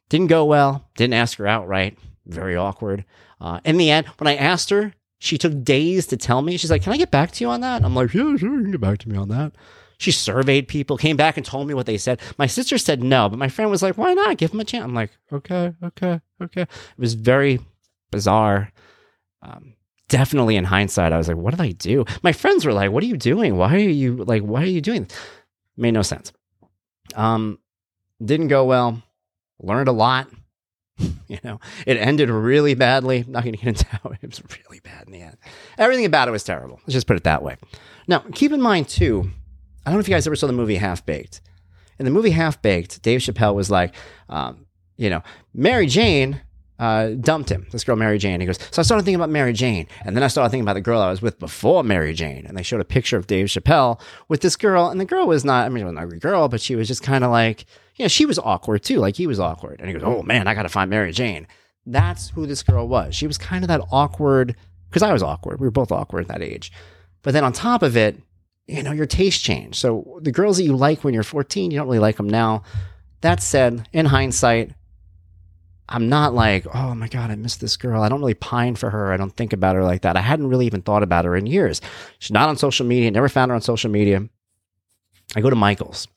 Didn't 0.09 0.27
go 0.29 0.45
well. 0.45 0.89
Didn't 0.97 1.15
ask 1.15 1.39
her 1.39 1.47
outright. 1.47 1.99
Very 2.27 2.57
awkward. 2.57 3.05
Uh, 3.41 3.61
in 3.65 3.77
the 3.77 3.91
end, 3.91 4.07
when 4.19 4.29
I 4.29 4.37
asked 4.37 4.71
her, 4.71 4.95
she 5.19 5.39
took 5.39 5.63
days 5.63 6.07
to 6.09 6.17
tell 6.17 6.43
me. 6.43 6.57
She's 6.57 6.71
like, 6.71 6.83
"Can 6.83 6.93
I 6.93 6.97
get 6.97 7.11
back 7.11 7.31
to 7.33 7.45
you 7.45 7.51
on 7.51 7.61
that?" 7.61 7.85
I'm 7.85 7.95
like, 7.95 8.13
"Yeah, 8.13 8.37
sure, 8.37 8.57
you 8.57 8.63
can 8.63 8.73
get 8.73 8.81
back 8.81 8.99
to 8.99 9.09
me 9.09 9.17
on 9.17 9.29
that." 9.29 9.53
She 10.03 10.11
surveyed 10.11 10.67
people, 10.67 10.97
came 10.97 11.17
back 11.17 11.37
and 11.37 11.47
told 11.47 11.69
me 11.69 11.75
what 11.75 11.87
they 11.87 11.97
said. 11.97 12.21
My 12.37 12.47
sister 12.47 12.77
said 12.77 13.03
no, 13.03 13.29
but 13.29 13.39
my 13.39 13.49
friend 13.49 13.71
was 13.71 13.83
like, 13.83 13.97
"Why 13.97 14.15
not? 14.15 14.37
Give 14.37 14.53
him 14.53 14.61
a 14.61 14.65
chance." 14.65 14.85
I'm 14.85 14.95
like, 14.95 15.11
"Okay, 15.33 15.73
okay, 15.83 16.21
okay." 16.43 16.63
It 16.63 16.99
was 16.99 17.15
very 17.15 17.61
bizarre. 18.11 18.73
Um, 19.43 19.75
definitely 20.09 20.57
in 20.57 20.65
hindsight, 20.65 21.13
I 21.13 21.17
was 21.17 21.27
like, 21.27 21.39
what 21.39 21.53
did 21.53 21.61
I 21.61 21.71
do? 21.71 22.05
My 22.23 22.33
friends 22.33 22.67
were 22.67 22.73
like, 22.73 22.91
what 22.91 23.03
are 23.03 23.07
you 23.07 23.17
doing? 23.17 23.57
Why 23.57 23.75
are 23.75 23.79
you 23.79 24.17
like, 24.17 24.43
why 24.43 24.63
are 24.63 24.67
you 24.67 24.83
doing 24.83 25.05
this? 25.05 25.19
Made 25.77 25.93
no 25.93 26.03
sense. 26.03 26.33
Um, 27.15 27.59
didn't 28.23 28.49
go 28.49 28.65
well. 28.65 29.03
Learned 29.59 29.89
a 29.89 29.93
lot. 29.93 30.29
you 31.29 31.39
know, 31.43 31.61
it 31.87 31.97
ended 31.97 32.29
really 32.29 32.75
badly. 32.75 33.25
Not 33.27 33.43
going 33.43 33.55
to 33.55 33.59
get 33.59 33.69
into 33.69 33.87
how 33.91 34.11
it 34.11 34.21
was 34.23 34.43
really 34.69 34.81
bad 34.81 35.07
in 35.07 35.13
the 35.13 35.23
end. 35.23 35.39
Everything 35.79 36.05
about 36.05 36.29
it 36.29 36.33
was 36.33 36.45
terrible. 36.45 36.79
Let's 36.83 36.93
just 36.93 37.07
put 37.07 37.17
it 37.17 37.25
that 37.25 37.43
way. 37.43 37.57
Now, 38.07 38.19
keep 38.35 38.53
in 38.53 38.61
mind 38.61 38.89
too, 38.89 39.31
I 39.85 39.91
don't 39.91 39.97
know 39.97 40.01
if 40.01 40.09
you 40.09 40.15
guys 40.15 40.27
ever 40.27 40.37
saw 40.37 40.47
the 40.47 40.53
movie 40.53 40.77
Half 40.77 41.05
Baked. 41.07 41.41
In 41.99 42.05
the 42.05 42.11
movie 42.11 42.31
Half 42.31 42.63
Baked, 42.63 43.03
Dave 43.03 43.21
Chappelle 43.21 43.55
was 43.55 43.71
like, 43.71 43.95
um, 44.29 44.67
you 44.97 45.11
know, 45.11 45.23
Mary 45.55 45.87
Jane 45.87 46.41
uh, 46.79 47.11
dumped 47.11 47.51
him, 47.51 47.67
this 47.71 47.85
girl, 47.85 47.97
Mary 47.97 48.19
Jane. 48.19 48.41
He 48.41 48.47
goes, 48.47 48.59
So 48.71 48.81
I 48.81 48.83
started 48.83 49.05
thinking 49.05 49.17
about 49.21 49.31
Mary 49.31 49.53
Jane. 49.53 49.87
And 50.05 50.17
then 50.17 50.23
I 50.23 50.29
started 50.29 50.51
thinking 50.51 50.65
about 50.65 50.75
the 50.75 50.81
girl 50.81 51.01
I 51.01 51.11
was 51.11 51.23
with 51.23 51.39
before 51.39 51.85
Mary 51.85 52.13
Jane. 52.13 52.45
And 52.47 52.57
they 52.57 52.63
showed 52.63 52.81
a 52.81 52.85
picture 52.85 53.17
of 53.17 53.27
Dave 53.27 53.47
Chappelle 53.47 54.01
with 54.29 54.41
this 54.41 54.57
girl. 54.57 54.89
And 54.89 55.01
the 55.01 55.05
girl 55.05 55.27
was 55.27 55.45
not, 55.45 55.67
I 55.67 55.69
mean, 55.69 55.83
she 55.83 55.85
was 55.85 55.93
an 55.93 55.99
ugly 55.99 56.19
girl, 56.19 56.49
but 56.49 56.61
she 56.61 56.75
was 56.75 56.89
just 56.89 57.03
kind 57.03 57.25
of 57.25 57.31
like, 57.31 57.67
you 57.97 58.05
know, 58.05 58.09
she 58.09 58.27
was 58.27 58.39
awkward 58.39 58.83
too. 58.83 58.99
Like 58.99 59.17
he 59.17 59.27
was 59.27 59.39
awkward. 59.39 59.81
And 59.81 59.89
he 59.89 59.95
goes, 59.95 60.03
Oh 60.05 60.23
man, 60.23 60.49
I 60.49 60.55
got 60.55 60.63
to 60.63 60.69
find 60.69 60.91
Mary 60.91 61.13
Jane. 61.13 61.47
That's 61.87 62.31
who 62.31 62.47
this 62.47 62.63
girl 62.63 62.89
was. 62.89 63.15
She 63.15 63.27
was 63.27 63.39
kind 63.39 63.65
of 63.65 63.69
that 63.69 63.81
awkward, 63.91 64.57
because 64.89 65.03
I 65.03 65.13
was 65.13 65.23
awkward. 65.23 65.61
We 65.61 65.67
were 65.67 65.73
both 65.73 65.91
awkward 65.91 66.23
at 66.23 66.29
that 66.29 66.43
age. 66.43 66.73
But 67.23 67.33
then 67.33 67.45
on 67.45 67.53
top 67.53 67.83
of 67.83 67.97
it, 67.97 68.21
you 68.73 68.83
know, 68.83 68.93
your 68.93 69.07
taste 69.07 69.43
change. 69.45 69.79
So 69.79 70.19
the 70.23 70.33
girls 70.33 70.57
that 70.57 70.65
you 70.65 70.77
like 70.77 71.05
when 71.05 71.15
you're 71.15 71.23
14, 71.23 71.71
you 71.71 71.79
don't 71.79 71.87
really 71.87 71.99
like 71.99 72.17
them 72.17 72.29
now. 72.29 72.63
That 73.21 73.43
said, 73.43 73.89
in 73.93 74.07
hindsight, 74.07 74.73
I'm 75.89 76.09
not 76.09 76.33
like, 76.33 76.67
oh 76.75 76.95
my 76.95 77.09
God, 77.09 77.31
I 77.31 77.35
miss 77.35 77.57
this 77.57 77.77
girl. 77.77 78.03
I 78.03 78.09
don't 78.09 78.21
really 78.21 78.35
pine 78.35 78.77
for 78.77 78.89
her. 78.91 79.13
I 79.13 79.17
don't 79.17 79.37
think 79.37 79.53
about 79.53 79.77
her 79.77 79.85
like 79.85 80.03
that. 80.03 80.17
I 80.17 80.23
hadn't 80.23 80.49
really 80.49 80.67
even 80.67 80.81
thought 80.81 81.03
about 81.03 81.25
her 81.27 81.37
in 81.37 81.47
years. 81.47 81.81
She's 82.19 82.31
not 82.31 82.49
on 82.49 82.57
social 82.57 82.87
media, 82.87 83.11
never 83.11 83.29
found 83.29 83.51
her 83.51 83.55
on 83.55 83.61
social 83.61 83.91
media. 83.91 84.27
I 85.37 85.41
go 85.41 85.51
to 85.51 85.57
Michael's. 85.57 86.09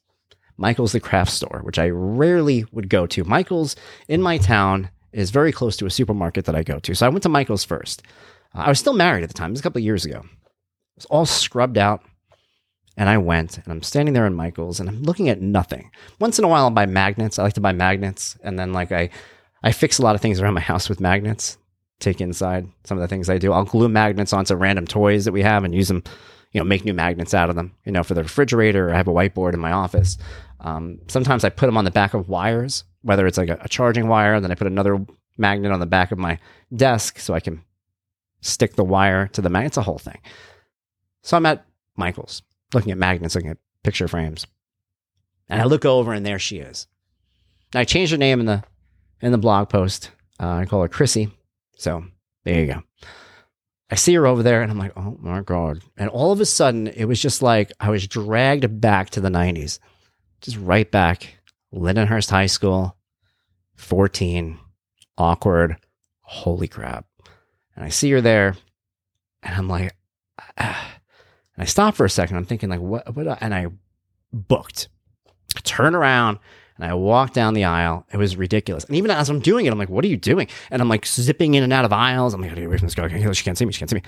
Michael's 0.57 0.93
the 0.93 1.01
craft 1.01 1.31
store, 1.31 1.59
which 1.63 1.77
I 1.77 1.89
rarely 1.89 2.65
would 2.71 2.89
go 2.89 3.05
to. 3.07 3.25
Michael's 3.25 3.75
in 4.07 4.21
my 4.21 4.37
town 4.37 4.89
is 5.11 5.29
very 5.29 5.51
close 5.51 5.75
to 5.77 5.85
a 5.85 5.91
supermarket 5.91 6.45
that 6.45 6.55
I 6.55 6.63
go 6.63 6.79
to. 6.79 6.95
So 6.95 7.05
I 7.05 7.09
went 7.09 7.23
to 7.23 7.29
Michael's 7.29 7.65
first. 7.65 8.01
Uh, 8.53 8.59
I 8.59 8.69
was 8.69 8.79
still 8.79 8.93
married 8.93 9.23
at 9.23 9.29
the 9.29 9.33
time. 9.33 9.51
This 9.51 9.57
was 9.57 9.59
a 9.61 9.63
couple 9.63 9.79
of 9.79 9.85
years 9.85 10.05
ago. 10.05 10.19
It 10.19 10.97
was 10.97 11.05
all 11.05 11.25
scrubbed 11.25 11.77
out. 11.77 12.01
And 12.97 13.09
I 13.09 13.17
went 13.17 13.57
and 13.57 13.67
I'm 13.67 13.83
standing 13.83 14.13
there 14.13 14.25
in 14.25 14.33
Michael's 14.33 14.79
and 14.79 14.87
I'm 14.87 15.03
looking 15.03 15.29
at 15.29 15.41
nothing. 15.41 15.91
Once 16.19 16.39
in 16.39 16.45
a 16.45 16.47
while, 16.47 16.63
I'll 16.63 16.71
buy 16.71 16.85
magnets. 16.85 17.37
I 17.37 17.43
like 17.43 17.53
to 17.53 17.61
buy 17.61 17.73
magnets. 17.73 18.37
And 18.43 18.57
then, 18.57 18.73
like, 18.73 18.91
I 18.91 19.09
I 19.63 19.71
fix 19.71 19.97
a 19.97 20.03
lot 20.03 20.15
of 20.15 20.21
things 20.21 20.39
around 20.39 20.53
my 20.53 20.61
house 20.61 20.87
with 20.87 20.99
magnets. 20.99 21.57
Take 21.99 22.21
inside 22.21 22.67
some 22.83 22.97
of 22.97 23.01
the 23.01 23.07
things 23.07 23.29
I 23.29 23.37
do. 23.37 23.51
I'll 23.51 23.65
glue 23.65 23.89
magnets 23.89 24.33
onto 24.33 24.55
random 24.55 24.85
toys 24.85 25.25
that 25.25 25.31
we 25.31 25.41
have 25.41 25.63
and 25.63 25.73
use 25.73 25.87
them, 25.87 26.03
you 26.51 26.59
know, 26.59 26.65
make 26.65 26.85
new 26.85 26.93
magnets 26.93 27.33
out 27.33 27.49
of 27.49 27.55
them. 27.55 27.73
You 27.85 27.91
know, 27.91 28.03
for 28.03 28.13
the 28.13 28.23
refrigerator, 28.23 28.93
I 28.93 28.97
have 28.97 29.07
a 29.07 29.13
whiteboard 29.13 29.53
in 29.53 29.59
my 29.59 29.71
office. 29.71 30.17
Um, 30.59 30.99
sometimes 31.07 31.43
I 31.43 31.49
put 31.49 31.65
them 31.65 31.77
on 31.77 31.85
the 31.85 31.91
back 31.91 32.13
of 32.13 32.29
wires, 32.29 32.83
whether 33.01 33.27
it's 33.27 33.37
like 33.37 33.49
a, 33.49 33.57
a 33.61 33.69
charging 33.69 34.07
wire, 34.07 34.39
then 34.39 34.51
I 34.51 34.55
put 34.55 34.67
another 34.67 35.05
magnet 35.37 35.71
on 35.71 35.79
the 35.79 35.85
back 35.85 36.11
of 36.11 36.17
my 36.17 36.39
desk 36.73 37.19
so 37.19 37.33
I 37.33 37.39
can 37.39 37.63
stick 38.41 38.75
the 38.75 38.83
wire 38.83 39.27
to 39.29 39.41
the 39.41 39.49
magnet. 39.49 39.71
It's 39.71 39.77
a 39.77 39.81
whole 39.81 39.97
thing. 39.97 40.19
So 41.23 41.37
I'm 41.37 41.45
at 41.45 41.65
Michael's 41.97 42.41
looking 42.73 42.91
at 42.91 42.97
magnets, 42.97 43.35
looking 43.35 43.51
at 43.51 43.57
picture 43.83 44.07
frames. 44.07 44.45
And 45.47 45.61
I 45.61 45.65
look 45.65 45.85
over 45.85 46.13
and 46.13 46.25
there 46.25 46.39
she 46.39 46.57
is. 46.57 46.87
Now, 47.73 47.81
I 47.81 47.83
changed 47.83 48.11
her 48.11 48.17
name 48.17 48.39
in 48.39 48.45
the 48.45 48.63
in 49.21 49.31
the 49.31 49.37
blog 49.37 49.69
post. 49.69 50.11
Uh, 50.39 50.49
I 50.49 50.65
call 50.65 50.81
her 50.81 50.87
Chrissy. 50.87 51.29
So 51.77 52.03
there 52.43 52.59
you 52.59 52.67
go. 52.67 52.83
I 53.89 53.95
see 53.95 54.15
her 54.15 54.25
over 54.25 54.41
there 54.41 54.61
and 54.61 54.71
I'm 54.71 54.79
like, 54.79 54.93
oh 54.95 55.17
my 55.19 55.41
God. 55.41 55.83
And 55.95 56.09
all 56.09 56.31
of 56.31 56.39
a 56.39 56.45
sudden, 56.45 56.87
it 56.87 57.05
was 57.05 57.21
just 57.21 57.41
like 57.41 57.71
I 57.79 57.89
was 57.89 58.07
dragged 58.07 58.81
back 58.81 59.11
to 59.11 59.21
the 59.21 59.29
90s, 59.29 59.79
just 60.41 60.57
right 60.57 60.89
back. 60.89 61.37
Lindenhurst 61.73 62.29
High 62.29 62.45
School, 62.45 62.95
14, 63.75 64.57
awkward. 65.17 65.77
Holy 66.21 66.67
crap. 66.67 67.05
And 67.75 67.85
I 67.85 67.89
see 67.89 68.09
her 68.11 68.21
there 68.21 68.55
and 69.43 69.55
I'm 69.55 69.67
like, 69.67 69.95
ah. 70.57 70.94
And 71.55 71.63
I 71.63 71.65
stop 71.65 71.95
for 71.95 72.05
a 72.05 72.09
second. 72.09 72.37
I'm 72.37 72.45
thinking, 72.45 72.69
like, 72.69 72.79
what? 72.79 73.15
what 73.15 73.41
and 73.41 73.53
I 73.53 73.67
booked. 74.31 74.89
I 75.55 75.59
turn 75.61 75.95
around 75.95 76.39
and 76.77 76.85
I 76.85 76.93
walk 76.93 77.33
down 77.33 77.53
the 77.53 77.63
aisle. 77.63 78.05
It 78.11 78.17
was 78.17 78.35
ridiculous. 78.35 78.83
And 78.83 78.95
even 78.95 79.11
as 79.11 79.29
I'm 79.29 79.39
doing 79.39 79.65
it, 79.65 79.71
I'm 79.71 79.79
like, 79.79 79.89
what 79.89 80.03
are 80.03 80.09
you 80.09 80.17
doing? 80.17 80.47
And 80.69 80.81
I'm 80.81 80.89
like 80.89 81.05
zipping 81.05 81.53
in 81.53 81.63
and 81.63 81.71
out 81.71 81.85
of 81.85 81.93
aisles. 81.93 82.33
I'm 82.33 82.41
like, 82.41 82.53
get 82.53 82.65
away 82.65 82.77
from 82.77 82.87
this 82.87 82.95
girl. 82.95 83.07
She 83.07 83.43
can't 83.43 83.57
see 83.57 83.65
me. 83.65 83.71
She 83.71 83.79
can't 83.79 83.89
see 83.89 83.95
me. 83.95 84.03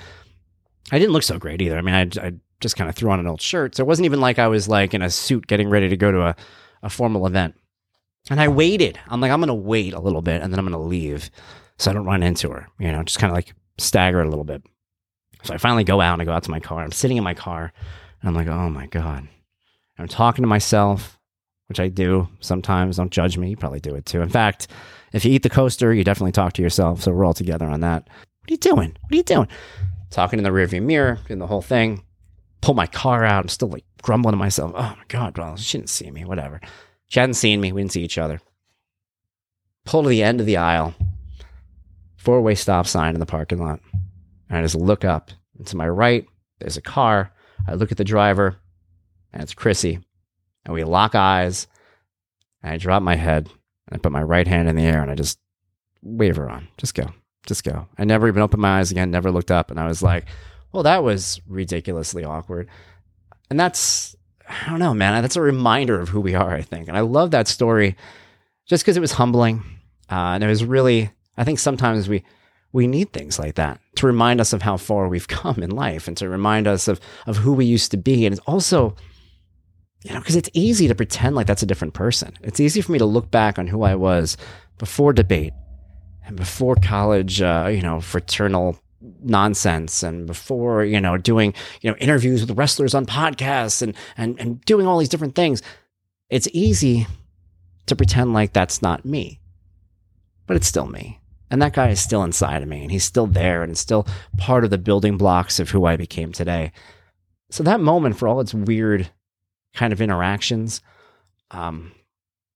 I 0.91 0.99
didn't 0.99 1.13
look 1.13 1.23
so 1.23 1.37
great 1.37 1.61
either. 1.61 1.77
I 1.77 1.81
mean, 1.81 1.95
I, 1.95 2.27
I 2.27 2.33
just 2.59 2.75
kind 2.75 2.89
of 2.89 2.95
threw 2.95 3.09
on 3.09 3.19
an 3.19 3.27
old 3.27 3.41
shirt. 3.41 3.75
So 3.75 3.83
it 3.83 3.87
wasn't 3.87 4.05
even 4.05 4.19
like 4.19 4.39
I 4.39 4.47
was 4.47 4.67
like 4.67 4.93
in 4.93 5.01
a 5.01 5.09
suit 5.09 5.47
getting 5.47 5.69
ready 5.69 5.89
to 5.89 5.97
go 5.97 6.11
to 6.11 6.21
a, 6.27 6.35
a 6.83 6.89
formal 6.89 7.25
event. 7.25 7.55
And 8.29 8.41
I 8.41 8.49
waited. 8.49 8.99
I'm 9.07 9.21
like, 9.21 9.31
I'm 9.31 9.39
going 9.39 9.47
to 9.47 9.53
wait 9.53 9.93
a 9.93 9.99
little 9.99 10.21
bit 10.21 10.41
and 10.41 10.51
then 10.51 10.59
I'm 10.59 10.65
going 10.65 10.79
to 10.79 10.85
leave 10.85 11.29
so 11.77 11.91
I 11.91 11.93
don't 11.93 12.05
run 12.05 12.23
into 12.23 12.49
her, 12.49 12.67
you 12.79 12.91
know, 12.91 13.03
just 13.03 13.19
kind 13.19 13.31
of 13.31 13.35
like 13.35 13.53
stagger 13.77 14.21
a 14.21 14.29
little 14.29 14.43
bit. 14.43 14.63
So 15.43 15.53
I 15.53 15.57
finally 15.57 15.83
go 15.83 16.01
out 16.01 16.13
and 16.13 16.21
I 16.21 16.25
go 16.25 16.33
out 16.33 16.43
to 16.43 16.51
my 16.51 16.59
car. 16.59 16.83
I'm 16.83 16.91
sitting 16.91 17.17
in 17.17 17.23
my 17.23 17.33
car 17.33 17.71
and 18.21 18.29
I'm 18.29 18.35
like, 18.35 18.47
oh 18.47 18.69
my 18.69 18.87
God. 18.87 19.27
I'm 19.99 20.07
talking 20.07 20.43
to 20.43 20.47
myself, 20.47 21.17
which 21.67 21.79
I 21.79 21.87
do 21.87 22.27
sometimes. 22.39 22.97
Don't 22.97 23.11
judge 23.11 23.37
me. 23.37 23.49
You 23.49 23.57
probably 23.57 23.79
do 23.79 23.95
it 23.95 24.05
too. 24.05 24.21
In 24.21 24.29
fact, 24.29 24.67
if 25.13 25.25
you 25.25 25.31
eat 25.31 25.43
the 25.43 25.49
coaster, 25.49 25.93
you 25.93 26.03
definitely 26.03 26.31
talk 26.31 26.53
to 26.53 26.61
yourself. 26.61 27.01
So 27.01 27.11
we're 27.11 27.25
all 27.25 27.33
together 27.33 27.65
on 27.67 27.81
that. 27.81 28.03
What 28.07 28.49
are 28.49 28.53
you 28.53 28.57
doing? 28.57 28.97
What 29.01 29.11
are 29.11 29.15
you 29.15 29.23
doing? 29.23 29.47
Talking 30.09 30.39
in 30.39 30.43
the 30.43 30.51
rearview 30.51 30.81
mirror, 30.81 31.19
doing 31.27 31.39
the 31.39 31.47
whole 31.47 31.61
thing. 31.61 32.03
Pull 32.61 32.73
my 32.73 32.87
car 32.87 33.23
out. 33.23 33.43
I'm 33.43 33.49
still 33.49 33.69
like 33.69 33.85
grumbling 34.01 34.33
to 34.33 34.37
myself. 34.37 34.71
Oh 34.75 34.95
my 34.97 35.03
God, 35.07 35.37
well, 35.37 35.55
she 35.57 35.77
didn't 35.77 35.89
see 35.89 36.09
me. 36.11 36.25
Whatever. 36.25 36.61
She 37.07 37.19
hadn't 37.19 37.35
seen 37.35 37.61
me. 37.61 37.71
We 37.71 37.81
didn't 37.81 37.93
see 37.93 38.03
each 38.03 38.17
other. 38.17 38.39
Pull 39.85 40.03
to 40.03 40.09
the 40.09 40.23
end 40.23 40.39
of 40.39 40.45
the 40.45 40.57
aisle. 40.57 40.93
Four 42.17 42.41
way 42.41 42.55
stop 42.55 42.87
sign 42.87 43.13
in 43.13 43.19
the 43.19 43.25
parking 43.25 43.59
lot. 43.59 43.79
And 44.49 44.57
I 44.57 44.61
just 44.61 44.75
look 44.75 45.05
up. 45.05 45.31
And 45.57 45.67
to 45.67 45.77
my 45.77 45.87
right, 45.87 46.25
there's 46.59 46.77
a 46.77 46.81
car. 46.81 47.31
I 47.67 47.73
look 47.73 47.91
at 47.91 47.97
the 47.97 48.03
driver, 48.03 48.57
and 49.33 49.41
it's 49.41 49.53
Chrissy. 49.53 49.99
And 50.65 50.73
we 50.73 50.83
lock 50.83 51.15
eyes. 51.15 51.67
And 52.61 52.73
I 52.73 52.77
drop 52.77 53.01
my 53.01 53.15
head. 53.15 53.49
And 53.87 53.95
I 53.95 53.97
put 53.97 54.11
my 54.11 54.21
right 54.21 54.47
hand 54.47 54.67
in 54.67 54.75
the 54.75 54.83
air 54.83 55.01
and 55.01 55.09
I 55.09 55.15
just 55.15 55.39
wave 56.01 56.35
her 56.35 56.49
on. 56.49 56.67
Just 56.77 56.93
go. 56.93 57.13
Just 57.45 57.63
go. 57.63 57.87
I 57.97 58.03
never 58.03 58.27
even 58.27 58.41
opened 58.41 58.61
my 58.61 58.79
eyes 58.79 58.91
again, 58.91 59.11
never 59.11 59.31
looked 59.31 59.51
up. 59.51 59.71
And 59.71 59.79
I 59.79 59.87
was 59.87 60.03
like, 60.03 60.25
well, 60.73 60.83
that 60.83 61.03
was 61.03 61.39
ridiculously 61.47 62.25
awkward. 62.25 62.67
And 63.49 63.57
that's, 63.57 64.15
I 64.49 64.69
don't 64.69 64.79
know, 64.79 64.93
man. 64.93 65.21
That's 65.21 65.37
a 65.37 65.41
reminder 65.41 65.99
of 65.99 66.09
who 66.09 66.19
we 66.19 66.35
are, 66.35 66.53
I 66.53 66.61
think. 66.61 66.89
And 66.89 66.97
I 66.97 67.01
love 67.01 67.31
that 67.31 67.47
story 67.47 67.95
just 68.65 68.83
because 68.83 68.97
it 68.97 69.01
was 69.01 69.13
humbling. 69.13 69.63
Uh, 70.11 70.35
and 70.35 70.43
it 70.43 70.47
was 70.47 70.65
really, 70.65 71.11
I 71.37 71.45
think 71.45 71.59
sometimes 71.59 72.09
we, 72.09 72.23
we 72.77 72.85
need 72.85 73.11
things 73.11 73.39
like 73.39 73.55
that 73.55 73.81
to 73.95 74.05
remind 74.05 74.39
us 74.39 74.53
of 74.53 74.61
how 74.61 74.77
far 74.77 75.07
we've 75.07 75.27
come 75.39 75.63
in 75.63 75.71
life 75.71 76.07
and 76.07 76.15
to 76.15 76.29
remind 76.29 76.67
us 76.67 76.87
of, 76.87 77.01
of 77.25 77.37
who 77.37 77.51
we 77.51 77.65
used 77.65 77.89
to 77.89 77.97
be. 77.97 78.23
And 78.25 78.33
it's 78.33 78.45
also, 78.45 78.95
you 80.03 80.13
know, 80.13 80.19
because 80.19 80.35
it's 80.35 80.49
easy 80.53 80.87
to 80.87 80.93
pretend 80.93 81.35
like 81.35 81.47
that's 81.47 81.63
a 81.63 81.65
different 81.65 81.95
person. 81.95 82.37
It's 82.43 82.59
easy 82.59 82.81
for 82.81 82.91
me 82.91 82.99
to 82.99 83.05
look 83.05 83.31
back 83.31 83.57
on 83.57 83.65
who 83.65 83.81
I 83.81 83.95
was 83.95 84.37
before 84.77 85.11
debate 85.11 85.53
and 86.23 86.37
before 86.37 86.75
college, 86.75 87.41
uh, 87.41 87.67
you 87.71 87.81
know, 87.81 87.99
fraternal 87.99 88.79
nonsense 89.23 90.03
and 90.03 90.27
before, 90.27 90.85
you 90.85 91.01
know, 91.01 91.17
doing, 91.17 91.55
you 91.81 91.89
know, 91.89 91.97
interviews 91.97 92.45
with 92.45 92.55
wrestlers 92.59 92.93
on 92.93 93.07
podcasts 93.07 93.81
and, 93.81 93.95
and, 94.17 94.39
and 94.39 94.61
doing 94.65 94.85
all 94.85 94.99
these 94.99 95.09
different 95.09 95.33
things. 95.33 95.63
It's 96.29 96.47
easy 96.53 97.07
to 97.87 97.95
pretend 97.95 98.33
like 98.33 98.53
that's 98.53 98.83
not 98.83 99.03
me, 99.03 99.39
but 100.45 100.57
it's 100.57 100.67
still 100.67 100.85
me. 100.85 101.19
And 101.49 101.61
that 101.61 101.73
guy 101.73 101.89
is 101.89 102.01
still 102.01 102.23
inside 102.23 102.61
of 102.61 102.67
me 102.67 102.81
and 102.81 102.91
he's 102.91 103.05
still 103.05 103.27
there 103.27 103.63
and 103.63 103.77
still 103.77 104.05
part 104.37 104.63
of 104.63 104.69
the 104.69 104.77
building 104.77 105.17
blocks 105.17 105.59
of 105.59 105.69
who 105.69 105.85
I 105.85 105.95
became 105.95 106.31
today. 106.31 106.71
So 107.49 107.63
that 107.63 107.79
moment, 107.79 108.17
for 108.17 108.27
all 108.27 108.41
its 108.41 108.53
weird 108.53 109.09
kind 109.73 109.93
of 109.93 110.01
interactions, 110.01 110.81
um, 111.51 111.93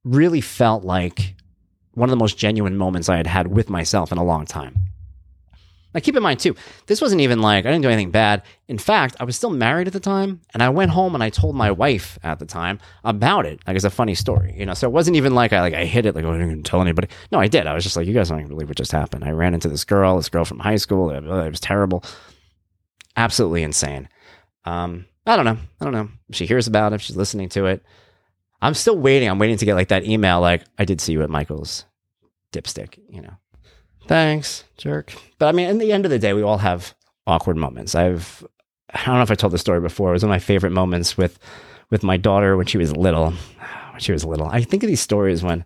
really 0.04 0.42
felt 0.42 0.84
like 0.84 1.36
one 1.94 2.10
of 2.10 2.12
the 2.12 2.22
most 2.22 2.38
genuine 2.38 2.78
moments 2.78 3.08
I 3.08 3.18
had 3.18 3.28
had 3.28 3.48
with 3.48 3.70
myself 3.70 4.12
in 4.12 4.18
a 4.18 4.24
long 4.24 4.46
time. 4.46 4.76
Now, 5.94 6.00
keep 6.00 6.16
in 6.16 6.24
mind, 6.24 6.40
too, 6.40 6.56
this 6.88 7.02
wasn't 7.02 7.22
even 7.22 7.42
like 7.42 7.66
I 7.66 7.72
didn't 7.72 7.82
do 7.82 7.90
anything 7.90 8.12
bad. 8.12 8.44
In 8.68 8.78
fact, 8.78 9.16
I 9.20 9.26
was 9.26 9.36
still 9.36 9.50
married 9.50 9.88
at 9.88 9.94
the 9.94 10.00
time, 10.00 10.42
and 10.54 10.64
I 10.64 10.70
went 10.70 10.92
home 10.92 11.14
and 11.14 11.24
I 11.24 11.30
told 11.30 11.56
my 11.56 11.72
wife 11.72 12.18
at 12.24 12.40
the 12.40 12.46
time 12.46 12.80
about 13.04 13.46
it. 13.46 13.60
Like, 13.68 13.76
it's 13.76 13.86
a 13.86 13.90
funny 13.90 14.16
story, 14.16 14.56
you 14.58 14.66
know. 14.66 14.74
So 14.74 14.88
it 14.88 14.94
wasn't 14.94 15.18
even 15.18 15.36
like 15.36 15.54
I 15.54 15.62
like 15.62 15.74
I 15.74 15.86
hid 15.86 16.06
it, 16.06 16.16
like 16.16 16.26
oh, 16.26 16.34
I 16.34 16.38
didn't 16.38 16.64
tell 16.64 16.82
anybody. 16.82 17.10
No, 17.32 17.40
I 17.40 17.48
did. 17.48 17.68
I 17.68 17.74
was 17.74 17.84
just 17.84 17.98
like, 17.98 18.08
you 18.08 18.14
guys 18.14 18.30
don't 18.30 18.48
believe 18.48 18.70
what 18.70 18.78
just 18.78 18.92
happened. 18.92 19.26
I 19.26 19.32
ran 19.32 19.54
into 19.54 19.68
this 19.68 19.84
girl, 19.84 20.18
this 20.18 20.30
girl 20.30 20.46
from 20.46 20.60
high 20.60 20.78
school. 20.78 21.12
It, 21.12 21.24
was 21.24 21.60
terrible, 21.60 22.04
absolutely 23.16 23.64
insane. 23.64 24.08
Um, 24.66 25.06
I 25.26 25.36
don't 25.36 25.46
know. 25.46 25.58
I 25.80 25.84
don't 25.84 25.94
know 25.94 26.10
if 26.30 26.36
she 26.36 26.46
hears 26.46 26.68
about 26.68 26.94
it, 26.94 26.96
if 26.96 27.02
she's 27.02 27.18
listening 27.18 27.50
to 27.50 27.66
it. 27.66 27.84
I'm 28.62 28.74
still 28.74 28.98
waiting. 28.98 29.28
I'm 29.30 29.40
waiting 29.40 29.58
to 29.58 29.66
get 29.66 29.76
like 29.76 29.90
that 29.90 30.06
email, 30.06 30.40
like 30.40 30.64
I 30.78 30.86
did 30.86 31.02
see 31.02 31.14
you 31.14 31.24
at 31.24 31.30
Michael's 31.30 31.86
dipstick, 32.52 33.00
you 33.10 33.22
know. 33.22 33.36
Thanks, 34.08 34.64
jerk. 34.78 35.14
But 35.38 35.48
I 35.48 35.52
mean, 35.52 35.70
in 35.70 35.78
the 35.78 35.92
end 35.92 36.06
of 36.06 36.12
the 36.12 36.20
day, 36.20 36.34
we 36.34 36.42
all 36.42 36.58
have 36.58 36.94
awkward 37.28 37.58
moments. 37.58 37.96
I've 37.96 38.46
I 38.94 39.06
don't 39.06 39.16
know 39.16 39.22
if 39.22 39.32
I 39.32 39.36
told 39.36 39.54
the 39.54 39.58
story 39.58 39.80
before. 39.80 40.10
It 40.10 40.14
was 40.14 40.24
one 40.24 40.32
of 40.32 40.36
my 40.36 40.40
favorite 40.40 40.72
moments 40.72 41.18
with 41.18 41.40
with 41.90 42.04
my 42.04 42.18
daughter 42.18 42.58
when 42.58 42.66
she 42.66 42.78
was 42.78 42.96
little. 42.96 43.34
When 43.92 44.00
she 44.00 44.14
was 44.14 44.24
little, 44.24 44.48
I 44.48 44.62
think 44.62 44.84
of 44.84 44.88
these 44.88 45.02
stories 45.02 45.44
when 45.44 45.66